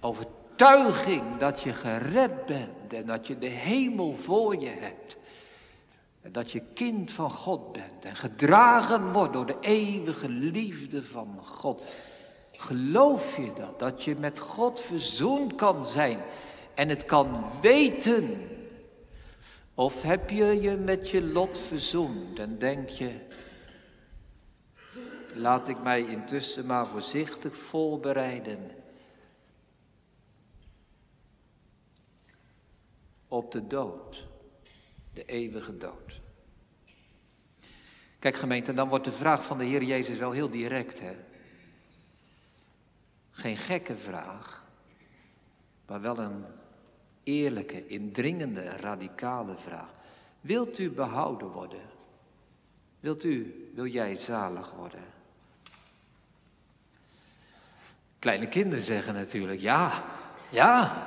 overtuiging 0.00 1.36
dat 1.38 1.60
je 1.60 1.72
gered 1.72 2.46
bent 2.46 2.92
en 2.92 3.06
dat 3.06 3.26
je 3.26 3.38
de 3.38 3.48
hemel 3.48 4.16
voor 4.16 4.56
je 4.56 4.74
hebt? 4.78 5.16
En 6.22 6.32
dat 6.32 6.50
je 6.50 6.62
kind 6.74 7.12
van 7.12 7.30
God 7.30 7.72
bent 7.72 8.04
en 8.04 8.16
gedragen 8.16 9.12
wordt 9.12 9.32
door 9.32 9.46
de 9.46 9.56
eeuwige 9.60 10.28
liefde 10.28 11.02
van 11.02 11.38
God. 11.44 11.82
Geloof 12.52 13.36
je 13.36 13.52
dat? 13.54 13.78
Dat 13.78 14.04
je 14.04 14.16
met 14.16 14.38
God 14.38 14.80
verzoend 14.80 15.54
kan 15.54 15.86
zijn 15.86 16.18
en 16.74 16.88
het 16.88 17.04
kan 17.04 17.44
weten? 17.60 18.48
Of 19.74 20.02
heb 20.02 20.30
je 20.30 20.60
je 20.60 20.76
met 20.76 21.10
je 21.10 21.22
lot 21.22 21.58
verzoend 21.58 22.38
en 22.38 22.58
denk 22.58 22.88
je, 22.88 23.10
laat 25.36 25.68
ik 25.68 25.82
mij 25.82 26.02
intussen 26.02 26.66
maar 26.66 26.86
voorzichtig 26.86 27.56
voorbereiden 27.56 28.70
op 33.28 33.52
de 33.52 33.66
dood, 33.66 34.26
de 35.12 35.24
eeuwige 35.24 35.76
dood. 35.76 36.20
Kijk 38.18 38.36
gemeente, 38.36 38.74
dan 38.74 38.88
wordt 38.88 39.04
de 39.04 39.12
vraag 39.12 39.44
van 39.44 39.58
de 39.58 39.64
Heer 39.64 39.82
Jezus 39.82 40.18
wel 40.18 40.30
heel 40.30 40.50
direct. 40.50 41.00
Hè? 41.00 41.16
Geen 43.30 43.56
gekke 43.56 43.96
vraag, 43.96 44.64
maar 45.86 46.00
wel 46.00 46.18
een 46.18 46.44
eerlijke, 47.22 47.86
indringende, 47.86 48.62
radicale 48.62 49.56
vraag. 49.56 49.92
Wilt 50.40 50.78
u 50.78 50.90
behouden 50.90 51.48
worden? 51.48 51.82
Wilt 53.00 53.24
u, 53.24 53.70
wil 53.74 53.86
jij 53.86 54.16
zalig 54.16 54.72
worden? 54.72 55.13
Kleine 58.24 58.48
kinderen 58.48 58.84
zeggen 58.84 59.14
natuurlijk 59.14 59.60
ja, 59.60 60.04
ja. 60.50 61.06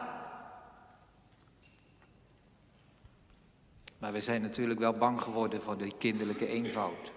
Maar 3.98 4.14
we 4.14 4.22
zijn 4.22 4.42
natuurlijk 4.42 4.80
wel 4.80 4.94
bang 4.94 5.22
geworden 5.22 5.62
voor 5.62 5.78
de 5.78 5.98
kinderlijke 5.98 6.48
eenvoud. 6.48 7.12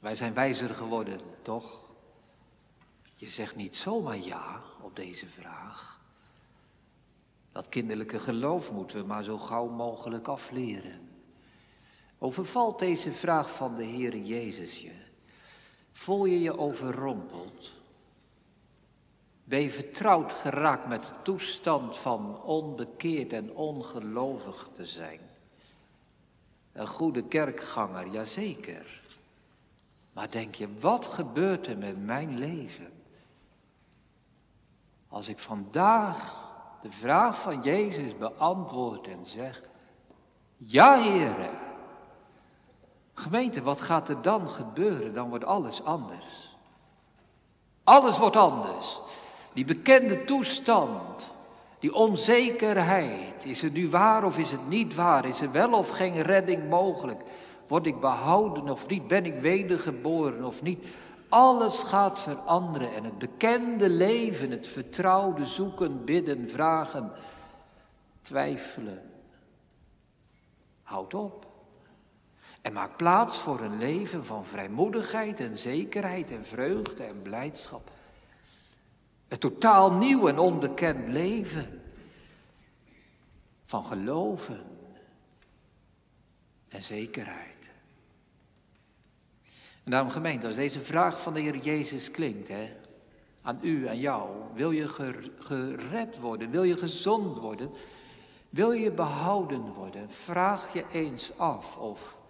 Wij 0.00 0.16
zijn 0.16 0.34
wijzer 0.34 0.74
geworden, 0.74 1.20
toch? 1.42 1.80
Je 3.16 3.28
zegt 3.28 3.56
niet 3.56 3.76
zomaar 3.76 4.18
ja 4.18 4.62
op 4.80 4.96
deze 4.96 5.26
vraag. 5.26 6.00
Dat 7.52 7.68
kinderlijke 7.68 8.18
geloof 8.18 8.72
moeten 8.72 8.96
we 8.96 9.06
maar 9.06 9.24
zo 9.24 9.38
gauw 9.38 9.68
mogelijk 9.68 10.28
afleren. 10.28 11.08
Overvalt 12.18 12.78
deze 12.78 13.12
vraag 13.12 13.54
van 13.54 13.74
de 13.74 13.84
Heer 13.84 14.16
Jezus 14.16 14.80
je? 14.80 15.03
Voel 15.94 16.24
je 16.24 16.40
je 16.40 16.58
overrompeld? 16.58 17.72
Ben 19.44 19.60
je 19.60 19.70
vertrouwd 19.70 20.32
geraakt 20.32 20.88
met 20.88 21.00
de 21.00 21.22
toestand 21.22 21.96
van 21.96 22.42
onbekeerd 22.42 23.32
en 23.32 23.52
ongelovig 23.52 24.68
te 24.72 24.86
zijn? 24.86 25.20
Een 26.72 26.86
goede 26.86 27.22
kerkganger, 27.24 28.06
jazeker. 28.06 29.02
Maar 30.12 30.30
denk 30.30 30.54
je, 30.54 30.68
wat 30.80 31.06
gebeurt 31.06 31.66
er 31.66 31.78
met 31.78 32.04
mijn 32.04 32.38
leven? 32.38 32.92
Als 35.08 35.28
ik 35.28 35.38
vandaag 35.38 36.48
de 36.82 36.90
vraag 36.90 37.40
van 37.40 37.62
Jezus 37.62 38.16
beantwoord 38.18 39.06
en 39.06 39.26
zeg, 39.26 39.62
ja 40.56 41.00
heren. 41.00 41.63
Gemeente, 43.14 43.62
wat 43.62 43.80
gaat 43.80 44.08
er 44.08 44.22
dan 44.22 44.48
gebeuren? 44.48 45.14
Dan 45.14 45.28
wordt 45.28 45.44
alles 45.44 45.84
anders. 45.84 46.56
Alles 47.84 48.18
wordt 48.18 48.36
anders. 48.36 49.00
Die 49.52 49.64
bekende 49.64 50.24
toestand, 50.24 51.28
die 51.78 51.94
onzekerheid. 51.94 53.44
Is 53.44 53.62
het 53.62 53.72
nu 53.72 53.90
waar 53.90 54.24
of 54.24 54.38
is 54.38 54.50
het 54.50 54.68
niet 54.68 54.94
waar? 54.94 55.24
Is 55.24 55.40
er 55.40 55.52
wel 55.52 55.72
of 55.72 55.88
geen 55.88 56.22
redding 56.22 56.68
mogelijk? 56.68 57.20
Word 57.66 57.86
ik 57.86 58.00
behouden 58.00 58.68
of 58.68 58.88
niet? 58.88 59.06
Ben 59.06 59.26
ik 59.26 59.34
wedergeboren 59.34 60.44
of 60.44 60.62
niet? 60.62 60.86
Alles 61.28 61.82
gaat 61.82 62.18
veranderen 62.18 62.94
en 62.94 63.04
het 63.04 63.18
bekende 63.18 63.90
leven, 63.90 64.50
het 64.50 64.66
vertrouwde 64.66 65.46
zoeken, 65.46 66.04
bidden, 66.04 66.50
vragen, 66.50 67.12
twijfelen. 68.22 69.10
Houd 70.82 71.14
op. 71.14 71.53
En 72.64 72.72
maak 72.72 72.96
plaats 72.96 73.38
voor 73.38 73.60
een 73.60 73.78
leven 73.78 74.24
van 74.24 74.44
vrijmoedigheid 74.44 75.40
en 75.40 75.58
zekerheid 75.58 76.30
en 76.30 76.44
vreugde 76.44 77.02
en 77.02 77.22
blijdschap. 77.22 77.90
Een 79.28 79.38
totaal 79.38 79.92
nieuw 79.92 80.28
en 80.28 80.38
onbekend 80.38 81.08
leven. 81.08 81.82
Van 83.64 83.84
geloven 83.84 84.62
en 86.68 86.84
zekerheid. 86.84 87.70
En 89.84 89.90
daarom 89.90 90.10
gemeente, 90.10 90.46
als 90.46 90.56
deze 90.56 90.82
vraag 90.82 91.22
van 91.22 91.34
de 91.34 91.40
Heer 91.40 91.56
Jezus 91.56 92.10
klinkt, 92.10 92.48
hè, 92.48 92.76
aan 93.42 93.58
u, 93.62 93.88
aan 93.88 93.98
jou, 93.98 94.30
wil 94.54 94.70
je 94.70 94.88
gered 95.38 96.18
worden, 96.18 96.50
wil 96.50 96.62
je 96.62 96.76
gezond 96.76 97.38
worden, 97.38 97.70
wil 98.50 98.72
je 98.72 98.90
behouden 98.90 99.72
worden, 99.72 100.10
vraag 100.10 100.72
je 100.72 100.84
eens 100.92 101.38
af 101.38 101.76
of 101.76 102.22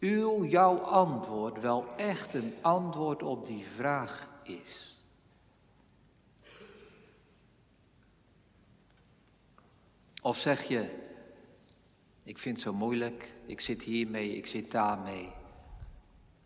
uw, 0.00 0.44
jouw 0.44 0.78
antwoord 0.78 1.60
wel 1.60 1.86
echt 1.96 2.34
een 2.34 2.54
antwoord 2.60 3.22
op 3.22 3.46
die 3.46 3.64
vraag 3.64 4.28
is. 4.42 5.04
Of 10.22 10.38
zeg 10.38 10.62
je, 10.62 10.90
ik 12.24 12.38
vind 12.38 12.56
het 12.56 12.64
zo 12.64 12.72
moeilijk, 12.72 13.34
ik 13.46 13.60
zit 13.60 13.82
hiermee, 13.82 14.36
ik 14.36 14.46
zit 14.46 14.70
daarmee. 14.70 15.32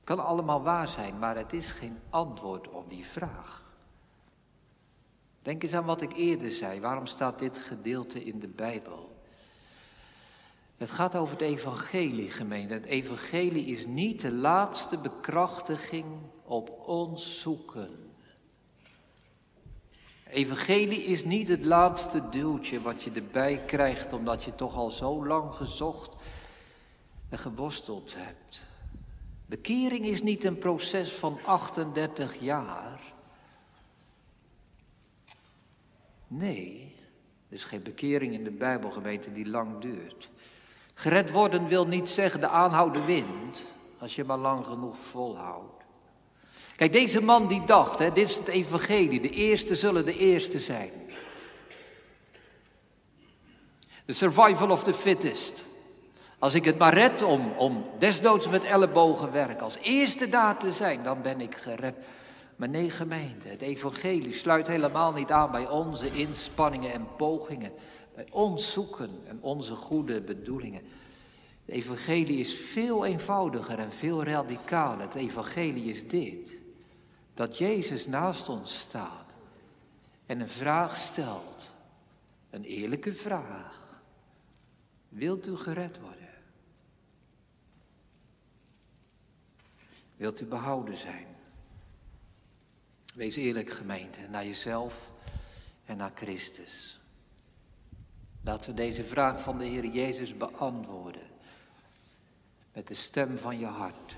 Kan 0.05 0.25
allemaal 0.25 0.63
waar 0.63 0.89
zijn, 0.89 1.19
maar 1.19 1.37
het 1.37 1.53
is 1.53 1.71
geen 1.71 1.99
antwoord 2.11 2.69
op 2.69 2.91
die 2.91 3.07
vraag. 3.07 3.69
Denk 5.43 5.63
eens 5.63 5.73
aan 5.73 5.85
wat 5.85 6.01
ik 6.01 6.13
eerder 6.13 6.53
zei. 6.53 6.81
Waarom 6.81 7.07
staat 7.07 7.39
dit 7.39 7.59
gedeelte 7.59 8.25
in 8.25 8.39
de 8.39 8.49
Bijbel? 8.49 9.20
Het 10.81 10.91
gaat 10.91 11.17
over 11.17 11.33
het 11.33 11.43
evangelie, 11.43 12.31
gemeente. 12.31 12.75
Het 12.75 12.85
evangelie 12.85 13.67
is 13.67 13.87
niet 13.87 14.21
de 14.21 14.33
laatste 14.33 14.99
bekrachtiging 14.99 16.07
op 16.45 16.71
ons 16.87 17.41
zoeken. 17.41 18.13
Evangelie 20.25 21.05
is 21.05 21.25
niet 21.25 21.49
het 21.49 21.65
laatste 21.65 22.29
duwtje 22.29 22.81
wat 22.81 23.03
je 23.03 23.11
erbij 23.11 23.63
krijgt 23.67 24.13
omdat 24.13 24.45
je 24.45 24.55
toch 24.55 24.75
al 24.75 24.91
zo 24.91 25.27
lang 25.27 25.53
gezocht 25.53 26.15
en 27.29 27.39
geworsteld 27.39 28.15
hebt. 28.17 28.61
Bekering 29.47 30.05
is 30.05 30.23
niet 30.23 30.45
een 30.45 30.59
proces 30.59 31.13
van 31.13 31.39
38 31.45 32.41
jaar. 32.41 33.01
Nee, 36.27 36.95
er 37.49 37.55
is 37.55 37.65
geen 37.65 37.83
bekering 37.83 38.33
in 38.33 38.45
de 38.45 38.51
Bijbelgemeente 38.51 39.33
die 39.33 39.47
lang 39.47 39.81
duurt. 39.81 40.29
Gered 41.01 41.31
worden 41.31 41.67
wil 41.67 41.87
niet 41.87 42.09
zeggen 42.09 42.41
de 42.41 42.49
aanhouden 42.49 43.07
wind, 43.07 43.63
als 43.99 44.15
je 44.15 44.25
maar 44.25 44.39
lang 44.39 44.67
genoeg 44.67 44.97
volhoudt. 44.99 45.83
Kijk, 46.77 46.93
deze 46.93 47.23
man 47.23 47.47
die 47.47 47.65
dacht, 47.65 47.99
hè, 47.99 48.13
dit 48.13 48.29
is 48.29 48.37
het 48.37 48.49
evangelie, 48.49 49.21
de 49.21 49.31
eerste 49.31 49.77
zullen 49.77 50.05
de 50.05 50.19
eerste 50.19 50.61
zijn. 50.61 50.91
The 54.07 54.13
survival 54.13 54.71
of 54.71 54.85
the 54.85 54.95
fittest. 54.95 55.65
Als 56.39 56.55
ik 56.55 56.65
het 56.65 56.79
maar 56.79 56.95
red 56.95 57.23
om, 57.23 57.53
om 57.57 57.85
desnoods 57.99 58.49
met 58.49 58.65
ellebogen 58.65 59.33
werk, 59.33 59.61
als 59.61 59.77
eerste 59.77 60.29
daar 60.29 60.57
te 60.57 60.73
zijn, 60.73 61.03
dan 61.03 61.23
ben 61.23 61.41
ik 61.41 61.55
gered. 61.55 61.95
Maar 62.57 62.69
nee, 62.69 62.91
gemeente, 62.91 63.49
het 63.49 63.63
evangelie 63.63 64.35
sluit 64.35 64.67
helemaal 64.67 65.13
niet 65.13 65.31
aan 65.31 65.51
bij 65.51 65.69
onze 65.69 66.13
inspanningen 66.13 66.93
en 66.93 67.07
pogingen, 67.17 67.73
bij 68.21 68.31
ons 68.31 68.73
zoeken 68.73 69.21
en 69.27 69.43
onze 69.43 69.75
goede 69.75 70.21
bedoelingen. 70.21 70.83
Het 71.65 71.75
evangelie 71.75 72.39
is 72.39 72.55
veel 72.55 73.05
eenvoudiger 73.05 73.79
en 73.79 73.93
veel 73.93 74.25
radicaler. 74.25 75.01
Het 75.01 75.15
evangelie 75.15 75.85
is 75.85 76.09
dit, 76.09 76.55
dat 77.35 77.59
Jezus 77.59 78.07
naast 78.07 78.49
ons 78.49 78.79
staat 78.79 79.33
en 80.27 80.41
een 80.41 80.49
vraag 80.49 80.97
stelt, 80.97 81.71
een 82.51 82.65
eerlijke 82.65 83.15
vraag. 83.15 84.03
Wilt 85.09 85.47
u 85.47 85.57
gered 85.57 86.01
worden? 86.01 86.31
Wilt 90.17 90.41
u 90.41 90.45
behouden 90.45 90.97
zijn? 90.97 91.27
Wees 93.15 93.37
eerlijk 93.37 93.71
gemeente, 93.71 94.21
naar 94.31 94.45
jezelf 94.45 95.11
en 95.85 95.97
naar 95.97 96.13
Christus. 96.15 97.00
Laten 98.43 98.71
we 98.71 98.77
deze 98.77 99.05
vraag 99.05 99.43
van 99.43 99.59
de 99.59 99.65
Heer 99.65 99.87
Jezus 99.87 100.37
beantwoorden. 100.37 101.29
Met 102.73 102.87
de 102.87 102.95
stem 102.95 103.39
van 103.39 103.59
je 103.59 103.67
hart. 103.67 104.17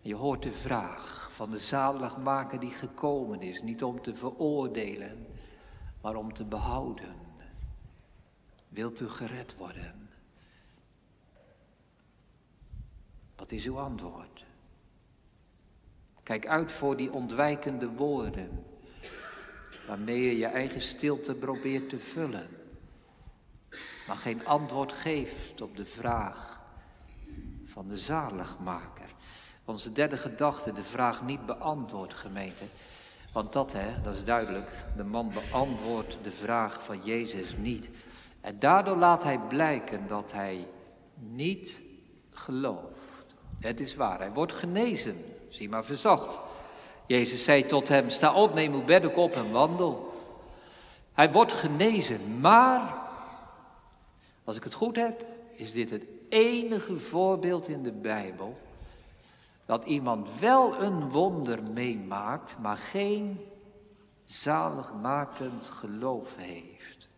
Je 0.00 0.14
hoort 0.14 0.42
de 0.42 0.52
vraag 0.52 1.30
van 1.32 1.50
de 1.50 1.58
zaligmaker 1.58 2.60
die 2.60 2.70
gekomen 2.70 3.42
is, 3.42 3.62
niet 3.62 3.84
om 3.84 4.02
te 4.02 4.14
veroordelen, 4.14 5.26
maar 6.00 6.16
om 6.16 6.32
te 6.32 6.44
behouden. 6.44 7.14
Wilt 8.68 9.00
u 9.00 9.08
gered 9.08 9.56
worden? 9.56 10.08
Wat 13.36 13.52
is 13.52 13.64
uw 13.66 13.78
antwoord? 13.78 14.44
Kijk 16.22 16.46
uit 16.46 16.72
voor 16.72 16.96
die 16.96 17.12
ontwijkende 17.12 17.88
woorden, 17.88 18.64
waarmee 19.86 20.22
je 20.22 20.36
je 20.36 20.46
eigen 20.46 20.80
stilte 20.80 21.34
probeert 21.34 21.88
te 21.88 21.98
vullen, 21.98 22.48
maar 24.06 24.16
geen 24.16 24.46
antwoord 24.46 24.92
geeft 24.92 25.60
op 25.60 25.76
de 25.76 25.84
vraag 25.84 26.60
van 27.64 27.88
de 27.88 27.96
zaligmaker. 27.96 29.08
Onze 29.64 29.92
derde 29.92 30.18
gedachte, 30.18 30.72
de 30.72 30.84
vraag 30.84 31.22
niet 31.22 31.46
beantwoord, 31.46 32.14
gemeente. 32.14 32.64
Want 33.32 33.52
dat, 33.52 33.72
hè, 33.72 34.02
dat 34.02 34.14
is 34.14 34.24
duidelijk, 34.24 34.70
de 34.96 35.04
man 35.04 35.32
beantwoordt 35.32 36.18
de 36.22 36.32
vraag 36.32 36.84
van 36.84 37.00
Jezus 37.02 37.56
niet. 37.56 37.88
En 38.40 38.58
daardoor 38.58 38.96
laat 38.96 39.22
hij 39.22 39.38
blijken 39.38 40.08
dat 40.08 40.32
hij 40.32 40.66
niet 41.14 41.74
gelooft. 42.30 42.86
Het 43.60 43.80
is 43.80 43.94
waar, 43.94 44.18
hij 44.18 44.32
wordt 44.32 44.52
genezen. 44.52 45.24
Zie 45.48 45.68
maar 45.68 45.84
verzacht. 45.84 46.38
Jezus 47.06 47.44
zei 47.44 47.66
tot 47.66 47.88
hem, 47.88 48.10
sta 48.10 48.34
op, 48.34 48.54
neem 48.54 48.74
uw 48.74 48.84
bed 48.84 49.14
op 49.14 49.34
en 49.34 49.50
wandel. 49.50 50.12
Hij 51.12 51.32
wordt 51.32 51.52
genezen, 51.52 52.40
maar, 52.40 52.96
als 54.44 54.56
ik 54.56 54.64
het 54.64 54.74
goed 54.74 54.96
heb, 54.96 55.24
is 55.54 55.72
dit 55.72 55.90
het 55.90 56.04
enige 56.28 56.98
voorbeeld 56.98 57.68
in 57.68 57.82
de 57.82 57.92
Bijbel 57.92 58.58
dat 59.66 59.84
iemand 59.84 60.28
wel 60.38 60.82
een 60.82 61.10
wonder 61.10 61.62
meemaakt, 61.62 62.58
maar 62.58 62.76
geen 62.76 63.40
zaligmakend 64.24 65.66
geloof 65.66 66.36
heeft. 66.36 67.08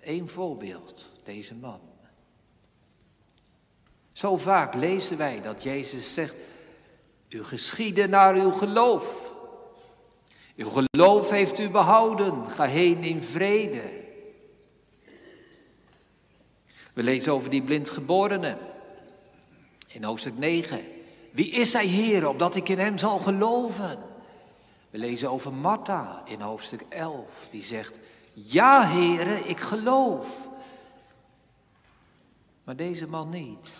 Eén 0.00 0.28
voorbeeld, 0.28 1.08
deze 1.24 1.54
man. 1.54 1.80
Zo 4.12 4.36
vaak 4.36 4.74
lezen 4.74 5.16
wij 5.16 5.42
dat 5.42 5.62
Jezus 5.62 6.14
zegt, 6.14 6.34
u 7.28 7.44
geschieden 7.44 8.10
naar 8.10 8.34
uw 8.34 8.50
geloof. 8.50 9.32
Uw 10.56 10.68
geloof 10.68 11.30
heeft 11.30 11.58
u 11.58 11.70
behouden, 11.70 12.50
ga 12.50 12.64
heen 12.64 13.02
in 13.02 13.22
vrede. 13.22 14.03
We 16.94 17.02
lezen 17.02 17.32
over 17.32 17.50
die 17.50 17.62
blindgeborene 17.62 18.56
in 19.86 20.04
hoofdstuk 20.04 20.38
9. 20.38 20.80
Wie 21.30 21.50
is 21.50 21.72
hij, 21.72 21.86
Heer, 21.86 22.28
opdat 22.28 22.54
ik 22.54 22.68
in 22.68 22.78
hem 22.78 22.98
zal 22.98 23.18
geloven? 23.18 23.98
We 24.90 24.98
lezen 24.98 25.30
over 25.30 25.52
Martha 25.52 26.22
in 26.26 26.40
hoofdstuk 26.40 26.84
11, 26.88 27.48
die 27.50 27.62
zegt, 27.62 27.98
ja, 28.34 28.86
Heere, 28.86 29.34
ik 29.34 29.60
geloof. 29.60 30.48
Maar 32.64 32.76
deze 32.76 33.06
man 33.06 33.28
niet. 33.28 33.72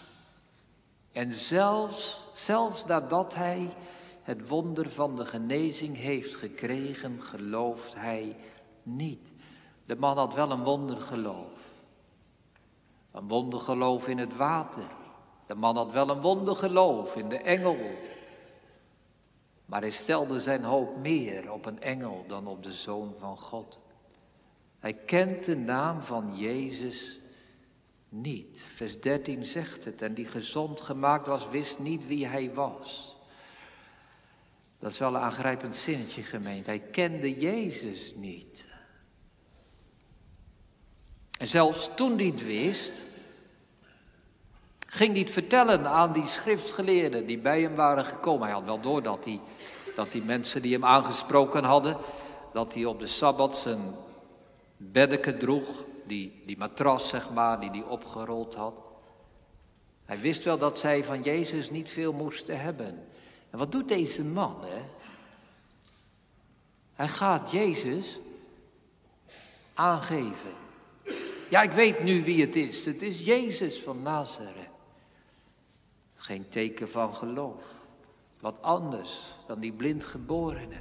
En 1.12 1.32
zelfs, 1.32 2.20
zelfs 2.32 2.84
nadat 2.84 3.34
hij 3.34 3.70
het 4.22 4.48
wonder 4.48 4.90
van 4.90 5.16
de 5.16 5.26
genezing 5.26 5.96
heeft 5.96 6.36
gekregen, 6.36 7.22
gelooft 7.22 7.94
hij 7.94 8.36
niet. 8.82 9.28
De 9.86 9.96
man 9.96 10.16
had 10.16 10.34
wel 10.34 10.50
een 10.50 10.64
wondergeloof. 10.64 11.63
Een 13.14 13.28
wondergeloof 13.28 14.08
in 14.08 14.18
het 14.18 14.36
water. 14.36 14.86
De 15.46 15.54
man 15.54 15.76
had 15.76 15.92
wel 15.92 16.08
een 16.08 16.20
wondergeloof 16.20 17.16
in 17.16 17.28
de 17.28 17.38
engel. 17.38 17.76
Maar 19.64 19.80
hij 19.80 19.90
stelde 19.90 20.40
zijn 20.40 20.64
hoop 20.64 20.96
meer 20.96 21.52
op 21.52 21.66
een 21.66 21.80
engel 21.80 22.24
dan 22.26 22.46
op 22.46 22.62
de 22.62 22.72
Zoon 22.72 23.14
van 23.18 23.38
God. 23.38 23.78
Hij 24.78 24.92
kent 24.92 25.44
de 25.44 25.56
naam 25.56 26.02
van 26.02 26.36
Jezus 26.36 27.20
niet. 28.08 28.60
Vers 28.74 29.00
13 29.00 29.44
zegt 29.44 29.84
het. 29.84 30.02
En 30.02 30.14
die 30.14 30.26
gezond 30.26 30.80
gemaakt 30.80 31.26
was, 31.26 31.48
wist 31.48 31.78
niet 31.78 32.06
wie 32.06 32.26
hij 32.26 32.54
was. 32.54 33.16
Dat 34.78 34.92
is 34.92 34.98
wel 34.98 35.14
een 35.14 35.20
aangrijpend 35.20 35.74
zinnetje 35.74 36.22
gemeend. 36.22 36.66
Hij 36.66 36.78
kende 36.78 37.38
Jezus 37.38 38.14
niet. 38.14 38.64
En 41.38 41.46
zelfs 41.46 41.90
toen 41.94 42.16
hij 42.16 42.26
het 42.26 42.44
wist, 42.44 43.02
ging 44.86 45.10
hij 45.10 45.20
het 45.20 45.30
vertellen 45.30 45.86
aan 45.86 46.12
die 46.12 46.26
schriftgeleerden 46.26 47.26
die 47.26 47.38
bij 47.38 47.60
hem 47.60 47.74
waren 47.74 48.04
gekomen. 48.04 48.46
Hij 48.46 48.56
had 48.56 48.64
wel 48.64 48.80
door 48.80 49.02
dat 49.02 49.24
die, 49.24 49.40
dat 49.96 50.12
die 50.12 50.22
mensen 50.22 50.62
die 50.62 50.72
hem 50.72 50.84
aangesproken 50.84 51.64
hadden, 51.64 51.96
dat 52.52 52.74
hij 52.74 52.84
op 52.84 53.00
de 53.00 53.06
Sabbat 53.06 53.56
zijn 53.56 53.94
beddeken 54.76 55.38
droeg, 55.38 55.84
die, 56.06 56.42
die 56.46 56.58
matras 56.58 57.08
zeg 57.08 57.30
maar, 57.30 57.60
die 57.60 57.70
hij 57.70 57.82
opgerold 57.82 58.54
had. 58.54 58.74
Hij 60.04 60.20
wist 60.20 60.44
wel 60.44 60.58
dat 60.58 60.78
zij 60.78 61.04
van 61.04 61.22
Jezus 61.22 61.70
niet 61.70 61.90
veel 61.90 62.12
moesten 62.12 62.60
hebben. 62.60 63.06
En 63.50 63.58
wat 63.58 63.72
doet 63.72 63.88
deze 63.88 64.24
man, 64.24 64.56
hè? 64.64 64.82
Hij 66.94 67.08
gaat 67.08 67.50
Jezus 67.50 68.18
aangeven. 69.74 70.63
Ja, 71.54 71.62
ik 71.62 71.72
weet 71.72 72.02
nu 72.02 72.24
wie 72.24 72.40
het 72.40 72.56
is. 72.56 72.84
Het 72.84 73.02
is 73.02 73.20
Jezus 73.20 73.80
van 73.80 74.02
Nazareth. 74.02 74.68
Geen 76.14 76.48
teken 76.48 76.90
van 76.90 77.14
geloof. 77.14 77.62
Wat 78.40 78.62
anders 78.62 79.34
dan 79.46 79.60
die 79.60 79.72
blindgeborene. 79.72 80.80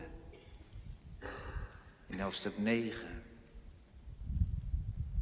In 2.08 2.20
hoofdstuk 2.20 2.58
9. 2.58 3.24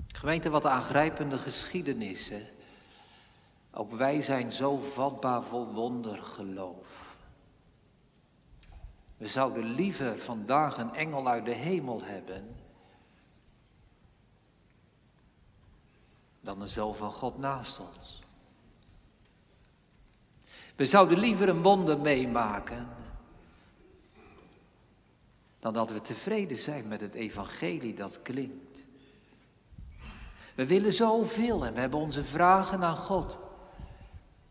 Gemeente, 0.07 0.49
wat 0.49 0.65
aangrijpende 0.65 1.37
geschiedenis. 1.37 2.29
Hè? 2.29 2.49
Ook 3.71 3.91
wij 3.91 4.21
zijn 4.21 4.51
zo 4.51 4.77
vatbaar 4.77 5.43
voor 5.43 5.65
wondergeloof. 5.65 7.15
We 9.17 9.27
zouden 9.27 9.63
liever 9.63 10.19
vandaag 10.19 10.77
een 10.77 10.93
engel 10.93 11.27
uit 11.27 11.45
de 11.45 11.55
hemel 11.55 12.03
hebben 12.03 12.60
dan 16.41 16.61
een 16.61 16.67
zoon 16.67 16.95
van 16.95 17.11
God 17.11 17.37
naast 17.37 17.79
ons. 17.79 18.19
We 20.75 20.85
zouden 20.85 21.19
liever 21.19 21.49
een 21.49 21.61
wonder 21.61 21.99
meemaken 21.99 22.87
dan 25.59 25.73
dat 25.73 25.91
we 25.91 26.01
tevreden 26.01 26.57
zijn 26.57 26.87
met 26.87 27.01
het 27.01 27.13
evangelie 27.13 27.93
dat 27.93 28.21
klinkt. 28.21 28.77
We 30.55 30.65
willen 30.65 30.93
zoveel 30.93 31.65
en 31.65 31.73
we 31.73 31.79
hebben 31.79 31.99
onze 31.99 32.23
vragen 32.23 32.83
aan 32.83 32.97
God. 32.97 33.37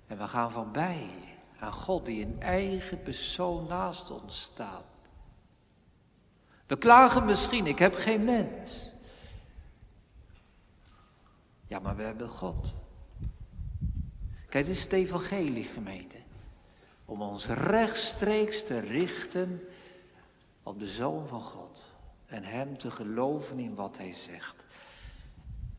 En 0.07 0.18
we 0.18 0.29
gaan 0.29 0.53
voorbij 0.53 1.11
aan 1.59 1.72
God 1.72 2.05
die 2.05 2.20
in 2.20 2.42
eigen 2.42 3.03
persoon 3.03 3.66
naast 3.66 4.11
ons 4.11 4.40
staat. 4.40 4.85
We 6.66 6.79
klagen 6.79 7.24
misschien, 7.24 7.66
ik 7.66 7.79
heb 7.79 7.94
geen 7.94 8.24
mens. 8.24 8.89
Ja, 11.70 11.78
maar 11.78 11.96
we 11.96 12.02
hebben 12.02 12.28
God. 12.28 12.66
Kijk, 14.48 14.66
dit 14.66 14.76
is 14.76 14.83
het 14.83 14.92
evangelie, 14.92 15.64
gemeente. 15.64 16.16
Om 17.04 17.22
ons 17.22 17.46
rechtstreeks 17.46 18.64
te 18.64 18.78
richten 18.78 19.61
op 20.62 20.78
de 20.78 20.88
Zoon 20.88 21.28
van 21.28 21.40
God. 21.40 21.85
En 22.26 22.42
Hem 22.42 22.78
te 22.78 22.90
geloven 22.90 23.59
in 23.59 23.74
wat 23.74 23.96
Hij 23.96 24.14
zegt. 24.14 24.54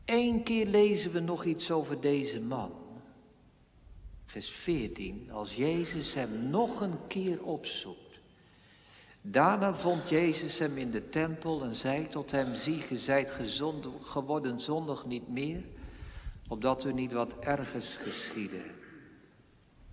Eén 0.04 0.42
keer 0.42 0.66
lezen 0.66 1.12
we 1.12 1.20
nog 1.20 1.44
iets 1.44 1.70
over 1.70 2.00
deze 2.00 2.40
man. 2.40 2.72
Vers 4.24 4.50
14. 4.50 5.30
Als 5.32 5.56
Jezus 5.56 6.14
hem 6.14 6.50
nog 6.50 6.80
een 6.80 7.06
keer 7.06 7.44
opzoekt. 7.44 8.20
Daarna 9.22 9.74
vond 9.74 10.08
Jezus 10.08 10.58
hem 10.58 10.76
in 10.76 10.90
de 10.90 11.08
tempel 11.08 11.62
en 11.62 11.74
zei 11.74 12.08
tot 12.08 12.30
hem, 12.30 12.54
zie, 12.54 12.80
ge 12.80 12.98
zijt 12.98 13.30
gezond, 13.30 13.86
geworden 14.00 14.60
zondig 14.60 15.06
niet 15.06 15.28
meer, 15.28 15.64
opdat 16.48 16.84
u 16.84 16.92
niet 16.92 17.12
wat 17.12 17.38
ergens 17.38 17.96
geschieden. 17.96 18.62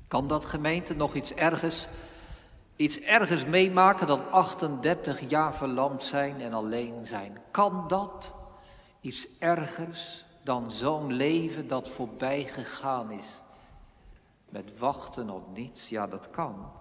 Kan 0.07 0.27
dat 0.27 0.45
gemeente 0.45 0.95
nog 0.95 1.13
iets 1.13 1.33
ergens, 1.33 1.87
iets 2.75 2.99
ergens 2.99 3.45
meemaken 3.45 4.07
dan 4.07 4.31
38 4.31 5.29
jaar 5.29 5.55
verlamd 5.55 6.03
zijn 6.03 6.41
en 6.41 6.53
alleen 6.53 7.05
zijn? 7.05 7.37
Kan 7.51 7.87
dat 7.87 8.31
iets 9.01 9.27
ergers 9.39 10.25
dan 10.43 10.71
zo'n 10.71 11.13
leven 11.13 11.67
dat 11.67 11.89
voorbij 11.89 12.43
gegaan 12.43 13.11
is? 13.11 13.41
Met 14.49 14.77
wachten 14.77 15.29
op 15.29 15.57
niets, 15.57 15.89
ja 15.89 16.07
dat 16.07 16.29
kan. 16.29 16.71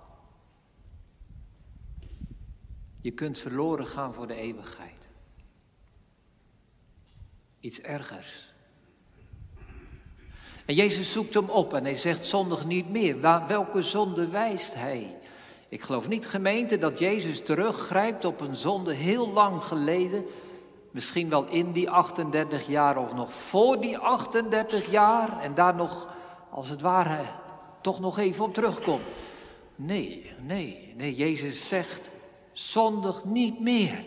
Je 3.00 3.10
kunt 3.10 3.38
verloren 3.38 3.86
gaan 3.86 4.14
voor 4.14 4.26
de 4.26 4.34
eeuwigheid. 4.34 5.08
Iets 7.60 7.80
ergers. 7.80 8.47
En 10.68 10.74
Jezus 10.74 11.12
zoekt 11.12 11.34
hem 11.34 11.50
op 11.50 11.74
en 11.74 11.84
hij 11.84 11.96
zegt 11.96 12.24
zondig 12.24 12.66
niet 12.66 12.90
meer. 12.90 13.20
Welke 13.46 13.82
zonde 13.82 14.28
wijst 14.28 14.74
hij? 14.74 15.16
Ik 15.68 15.82
geloof 15.82 16.08
niet 16.08 16.26
gemeente 16.26 16.78
dat 16.78 16.98
Jezus 16.98 17.42
teruggrijpt 17.42 18.24
op 18.24 18.40
een 18.40 18.56
zonde 18.56 18.94
heel 18.94 19.28
lang 19.28 19.64
geleden. 19.64 20.24
Misschien 20.90 21.28
wel 21.28 21.46
in 21.46 21.72
die 21.72 21.90
38 21.90 22.66
jaar 22.66 22.98
of 22.98 23.14
nog 23.14 23.32
voor 23.32 23.80
die 23.80 23.98
38 23.98 24.90
jaar. 24.90 25.40
En 25.40 25.54
daar 25.54 25.74
nog, 25.74 26.08
als 26.50 26.68
het 26.68 26.80
ware, 26.80 27.18
toch 27.80 28.00
nog 28.00 28.18
even 28.18 28.44
op 28.44 28.54
terugkomt. 28.54 29.02
Nee, 29.74 30.32
nee, 30.46 30.94
nee. 30.96 31.14
Jezus 31.14 31.68
zegt 31.68 32.10
zondig 32.52 33.24
niet 33.24 33.60
meer. 33.60 34.04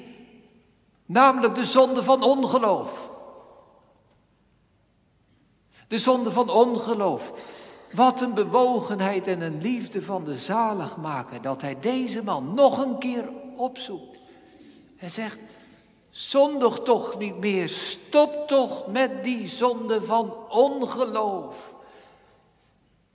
Namelijk 1.06 1.56
de 1.56 1.66
zonde 1.66 2.04
van 2.04 2.24
ongeloof. 2.24 3.11
De 5.92 6.00
zonde 6.00 6.32
van 6.32 6.50
ongeloof. 6.50 7.34
Wat 7.94 8.22
een 8.22 8.34
bewogenheid 8.34 9.28
en 9.28 9.42
een 9.42 9.62
liefde 9.62 10.02
van 10.02 10.24
de 10.24 10.36
zaligmaker 10.38 11.42
dat 11.42 11.62
hij 11.62 11.80
deze 11.80 12.24
man 12.24 12.54
nog 12.54 12.86
een 12.86 12.98
keer 12.98 13.30
opzoekt. 13.56 14.18
Hij 14.96 15.10
zegt, 15.10 15.40
zondig 16.10 16.80
toch 16.80 17.18
niet 17.18 17.38
meer, 17.38 17.70
stop 17.70 18.48
toch 18.48 18.88
met 18.88 19.24
die 19.24 19.50
zonde 19.50 20.02
van 20.02 20.34
ongeloof. 20.50 21.74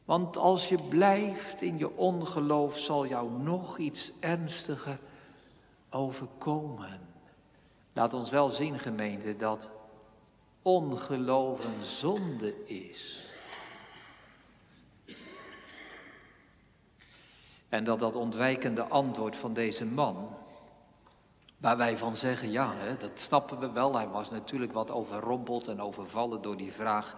Want 0.05 0.37
als 0.37 0.69
je 0.69 0.79
blijft 0.89 1.63
in 1.63 1.79
je 1.79 1.97
ongeloof, 1.97 2.79
zal 2.79 3.07
jou 3.07 3.31
nog 3.31 3.79
iets 3.79 4.13
ernstiger 4.21 4.99
overkomen. 5.91 7.01
Laat 7.93 8.15
ons 8.15 8.31
wel 8.31 8.49
zien, 8.49 8.79
gemeente, 8.79 9.37
dat 9.37 9.69
ongeloof 10.67 11.65
een 11.65 11.85
zonde 11.85 12.65
is. 12.65 13.25
En 17.69 17.85
dat 17.85 17.99
dat 17.99 18.17
ontwijkende 18.17 18.83
antwoord 18.83 19.37
van 19.37 19.53
deze 19.53 19.85
man, 19.85 20.29
waar 21.57 21.77
wij 21.77 21.99
van 21.99 22.17
zeggen, 22.17 22.51
ja, 22.51 22.73
hè, 22.75 22.97
dat 22.97 23.11
snappen 23.15 23.59
we 23.59 23.71
wel, 23.71 23.97
hij 23.97 24.09
was 24.09 24.31
natuurlijk 24.31 24.73
wat 24.73 24.91
overrompeld 24.91 25.69
en 25.69 25.81
overvallen 25.81 26.43
door 26.43 26.57
die 26.57 26.73
vraag, 26.73 27.15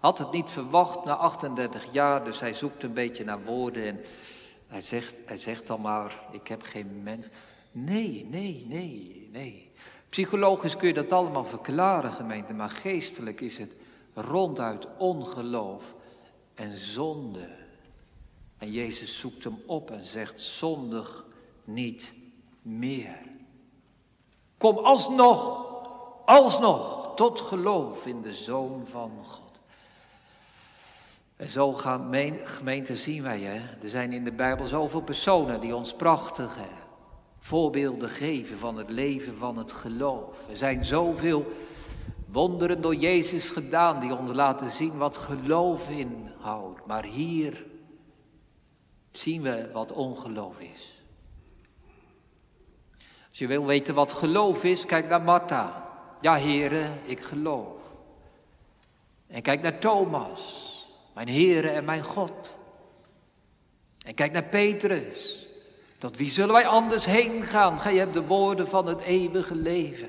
had 0.00 0.18
het 0.18 0.32
niet 0.32 0.50
verwacht 0.50 1.04
na 1.04 1.14
38 1.14 1.92
jaar, 1.92 2.24
dus 2.24 2.40
hij 2.40 2.54
zoekt 2.54 2.82
een 2.82 2.92
beetje 2.94 3.24
naar 3.24 3.44
woorden 3.44 3.84
en 3.86 4.00
hij 4.66 4.82
zegt, 4.82 5.14
hij 5.26 5.38
zegt 5.38 5.66
dan 5.66 5.80
maar, 5.80 6.22
ik 6.30 6.48
heb 6.48 6.62
geen 6.62 7.02
mens. 7.02 7.28
Nee, 7.72 8.26
nee, 8.30 8.64
nee, 8.68 9.28
nee. 9.32 9.69
Psychologisch 10.10 10.76
kun 10.76 10.88
je 10.88 10.94
dat 10.94 11.12
allemaal 11.12 11.44
verklaren, 11.44 12.12
gemeente, 12.12 12.52
maar 12.52 12.70
geestelijk 12.70 13.40
is 13.40 13.58
het 13.58 13.72
ronduit 14.14 14.86
ongeloof 14.98 15.94
en 16.54 16.78
zonde. 16.78 17.48
En 18.58 18.70
Jezus 18.72 19.18
zoekt 19.18 19.44
hem 19.44 19.62
op 19.66 19.90
en 19.90 20.04
zegt: 20.04 20.40
zondig 20.40 21.24
niet 21.64 22.12
meer. 22.62 23.18
Kom 24.58 24.78
alsnog, 24.78 25.66
alsnog 26.24 27.12
tot 27.16 27.40
geloof 27.40 28.06
in 28.06 28.22
de 28.22 28.34
Zoon 28.34 28.86
van 28.86 29.10
God. 29.22 29.60
En 31.36 31.50
zo 31.50 31.72
gaan 31.72 32.14
gemeente 32.44 32.96
zien 32.96 33.22
wij, 33.22 33.40
hè? 33.40 33.82
er 33.82 33.90
zijn 33.90 34.12
in 34.12 34.24
de 34.24 34.32
Bijbel 34.32 34.66
zoveel 34.66 35.02
personen 35.02 35.60
die 35.60 35.74
ons 35.74 35.94
prachtige 35.94 36.64
voorbeelden 37.40 38.08
geven 38.08 38.58
van 38.58 38.76
het 38.76 38.90
leven 38.90 39.36
van 39.36 39.58
het 39.58 39.72
geloof. 39.72 40.48
Er 40.50 40.56
zijn 40.56 40.84
zoveel 40.84 41.52
wonderen 42.26 42.82
door 42.82 42.94
Jezus 42.94 43.48
gedaan 43.48 44.00
die 44.00 44.16
ons 44.16 44.32
laten 44.32 44.70
zien 44.70 44.96
wat 44.96 45.16
geloof 45.16 45.88
inhoudt. 45.88 46.86
Maar 46.86 47.04
hier 47.04 47.64
zien 49.10 49.42
we 49.42 49.70
wat 49.72 49.92
ongeloof 49.92 50.60
is. 50.60 51.02
Als 53.28 53.38
je 53.38 53.46
wil 53.46 53.66
weten 53.66 53.94
wat 53.94 54.12
geloof 54.12 54.64
is, 54.64 54.86
kijk 54.86 55.08
naar 55.08 55.22
Martha. 55.22 55.88
Ja, 56.20 56.34
heren, 56.34 57.00
ik 57.04 57.20
geloof. 57.20 57.78
En 59.26 59.42
kijk 59.42 59.62
naar 59.62 59.78
Thomas, 59.78 60.74
mijn 61.14 61.28
heren 61.28 61.74
en 61.74 61.84
mijn 61.84 62.02
God. 62.02 62.56
En 64.06 64.14
kijk 64.14 64.32
naar 64.32 64.44
Petrus. 64.44 65.48
Tot 66.00 66.16
wie 66.16 66.30
zullen 66.30 66.54
wij 66.54 66.66
anders 66.66 67.04
heen 67.04 67.42
gaan? 67.42 67.80
Gij 67.80 67.96
hebt 67.96 68.14
de 68.14 68.26
woorden 68.26 68.68
van 68.68 68.86
het 68.86 69.00
eeuwige 69.00 69.54
leven. 69.54 70.08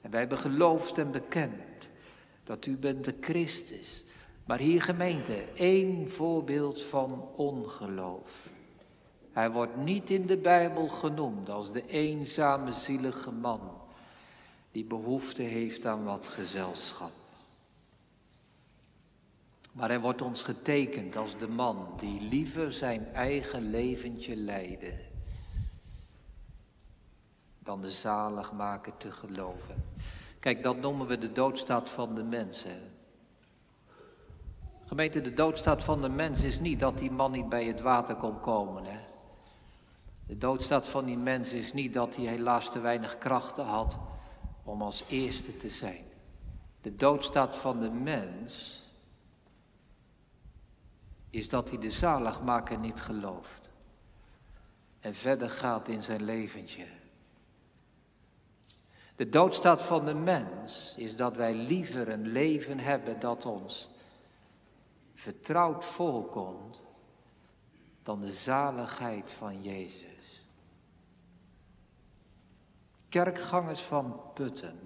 En 0.00 0.10
wij 0.10 0.20
hebben 0.20 0.38
geloofd 0.38 0.98
en 0.98 1.10
bekend 1.10 1.88
dat 2.44 2.66
u 2.66 2.76
bent 2.76 3.04
de 3.04 3.14
Christus. 3.20 4.04
Maar 4.44 4.58
hier 4.58 4.82
gemeente, 4.82 5.44
één 5.54 6.10
voorbeeld 6.10 6.82
van 6.82 7.28
ongeloof. 7.36 8.48
Hij 9.32 9.50
wordt 9.50 9.76
niet 9.76 10.10
in 10.10 10.26
de 10.26 10.36
Bijbel 10.36 10.88
genoemd 10.88 11.50
als 11.50 11.72
de 11.72 11.86
eenzame 11.86 12.72
zielige 12.72 13.30
man 13.30 13.60
die 14.72 14.84
behoefte 14.84 15.42
heeft 15.42 15.86
aan 15.86 16.04
wat 16.04 16.26
gezelschap. 16.26 17.12
Maar 19.72 19.88
hij 19.88 20.00
wordt 20.00 20.22
ons 20.22 20.42
getekend 20.42 21.16
als 21.16 21.38
de 21.38 21.48
man 21.48 21.88
die 22.00 22.20
liever 22.20 22.72
zijn 22.72 23.06
eigen 23.12 23.70
leventje 23.70 24.36
leidde 24.36 25.12
dan 27.64 27.80
de 27.80 27.90
zaligmaker 27.90 28.96
te 28.96 29.12
geloven. 29.12 29.84
Kijk, 30.40 30.62
dat 30.62 30.76
noemen 30.76 31.06
we 31.06 31.18
de 31.18 31.32
doodstaat 31.32 31.90
van 31.90 32.14
de 32.14 32.22
mensen. 32.22 32.92
Gemeente, 34.84 35.20
de 35.20 35.34
doodstaat 35.34 35.84
van 35.84 36.00
de 36.02 36.08
mens 36.08 36.40
is 36.40 36.60
niet 36.60 36.80
dat 36.80 36.98
die 36.98 37.10
man 37.10 37.30
niet 37.30 37.48
bij 37.48 37.64
het 37.64 37.80
water 37.80 38.14
kon 38.16 38.40
komen. 38.40 38.84
Hè? 38.84 38.98
De 40.26 40.38
doodstaat 40.38 40.86
van 40.86 41.04
die 41.04 41.18
mens 41.18 41.52
is 41.52 41.72
niet 41.72 41.94
dat 41.94 42.16
hij 42.16 42.24
helaas 42.24 42.70
te 42.70 42.80
weinig 42.80 43.18
krachten 43.18 43.64
had 43.64 43.96
om 44.62 44.82
als 44.82 45.04
eerste 45.08 45.56
te 45.56 45.70
zijn. 45.70 46.04
De 46.80 46.94
doodstaat 46.94 47.56
van 47.56 47.80
de 47.80 47.90
mens 47.90 48.82
is 51.30 51.48
dat 51.48 51.68
hij 51.68 51.78
de 51.78 51.90
zaligmaker 51.90 52.78
niet 52.78 53.00
gelooft 53.00 53.70
en 55.00 55.14
verder 55.14 55.50
gaat 55.50 55.88
in 55.88 56.02
zijn 56.02 56.22
leventje. 56.22 56.86
De 59.16 59.28
doodstaat 59.28 59.82
van 59.82 60.04
de 60.04 60.14
mens 60.14 60.94
is 60.96 61.16
dat 61.16 61.36
wij 61.36 61.54
liever 61.54 62.08
een 62.08 62.26
leven 62.26 62.78
hebben 62.78 63.20
dat 63.20 63.46
ons 63.46 63.88
vertrouwd 65.14 65.84
voorkomt 65.84 66.80
dan 68.02 68.20
de 68.20 68.32
zaligheid 68.32 69.30
van 69.30 69.62
Jezus. 69.62 70.44
Kerkgangers 73.08 73.80
van 73.80 74.20
Putten, 74.34 74.80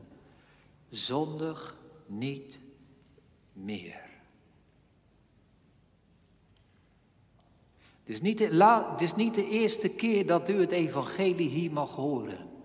zondig 0.89 1.77
niet 2.07 2.59
meer. 3.53 4.07
Het 8.05 8.17
is, 8.17 8.21
niet 8.21 8.39
het 8.39 9.01
is 9.01 9.15
niet 9.15 9.35
de 9.35 9.49
eerste 9.49 9.89
keer 9.89 10.27
dat 10.27 10.49
u 10.49 10.61
het 10.61 10.71
evangelie 10.71 11.49
hier 11.49 11.73
mag 11.73 11.95
horen. 11.95 12.58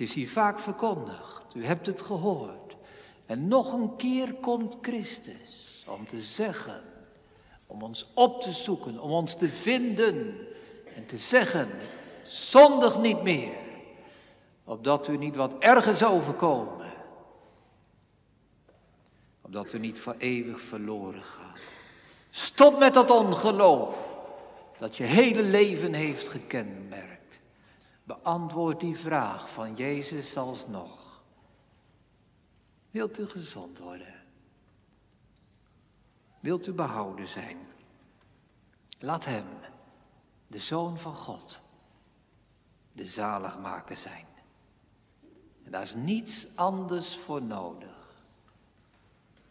Het 0.00 0.08
is 0.08 0.14
hier 0.14 0.28
vaak 0.28 0.60
verkondigd. 0.60 1.54
U 1.54 1.64
hebt 1.64 1.86
het 1.86 2.00
gehoord. 2.00 2.76
En 3.26 3.48
nog 3.48 3.72
een 3.72 3.96
keer 3.96 4.34
komt 4.34 4.76
Christus 4.82 5.84
om 5.86 6.06
te 6.06 6.20
zeggen, 6.20 6.82
om 7.66 7.82
ons 7.82 8.10
op 8.14 8.42
te 8.42 8.52
zoeken, 8.52 8.98
om 8.98 9.10
ons 9.10 9.36
te 9.36 9.48
vinden 9.48 10.34
en 10.94 11.06
te 11.06 11.16
zeggen, 11.16 11.68
zondig 12.22 12.98
niet 12.98 13.22
meer, 13.22 13.58
opdat 14.64 15.08
u 15.08 15.16
niet 15.16 15.36
wat 15.36 15.54
ergens 15.58 16.04
overkomen, 16.04 16.92
opdat 19.42 19.72
u 19.72 19.78
niet 19.78 19.98
voor 19.98 20.14
eeuwig 20.18 20.60
verloren 20.60 21.22
gaat. 21.22 21.60
Stop 22.30 22.78
met 22.78 22.94
dat 22.94 23.10
ongeloof 23.10 23.96
dat 24.78 24.96
je 24.96 25.04
hele 25.04 25.42
leven 25.42 25.94
heeft 25.94 26.28
gekenmerkt. 26.28 27.09
Beantwoord 28.10 28.80
die 28.80 28.96
vraag 28.96 29.50
van 29.50 29.74
Jezus 29.74 30.36
alsnog. 30.36 31.22
Wilt 32.90 33.18
u 33.18 33.28
gezond 33.28 33.78
worden? 33.78 34.14
Wilt 36.40 36.66
u 36.66 36.72
behouden 36.72 37.28
zijn? 37.28 37.58
Laat 38.98 39.24
Hem, 39.24 39.46
de 40.46 40.58
Zoon 40.58 40.98
van 40.98 41.14
God, 41.14 41.60
de 42.92 43.04
zaligmaker 43.04 43.96
zijn. 43.96 44.26
En 45.64 45.70
daar 45.70 45.82
is 45.82 45.94
niets 45.94 46.46
anders 46.54 47.16
voor 47.16 47.42
nodig 47.42 48.24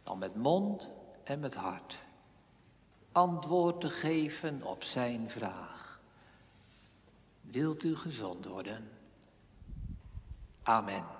dan 0.03 0.17
met 0.17 0.35
mond 0.35 0.89
en 1.23 1.39
met 1.39 1.53
hart 1.53 1.99
antwoord 3.11 3.81
te 3.81 3.89
geven 3.89 4.63
op 4.63 4.83
zijn 4.83 5.29
vraag. 5.29 5.88
Wilt 7.51 7.83
u 7.83 7.95
gezond 7.95 8.45
worden? 8.45 8.89
Amen. 10.63 11.18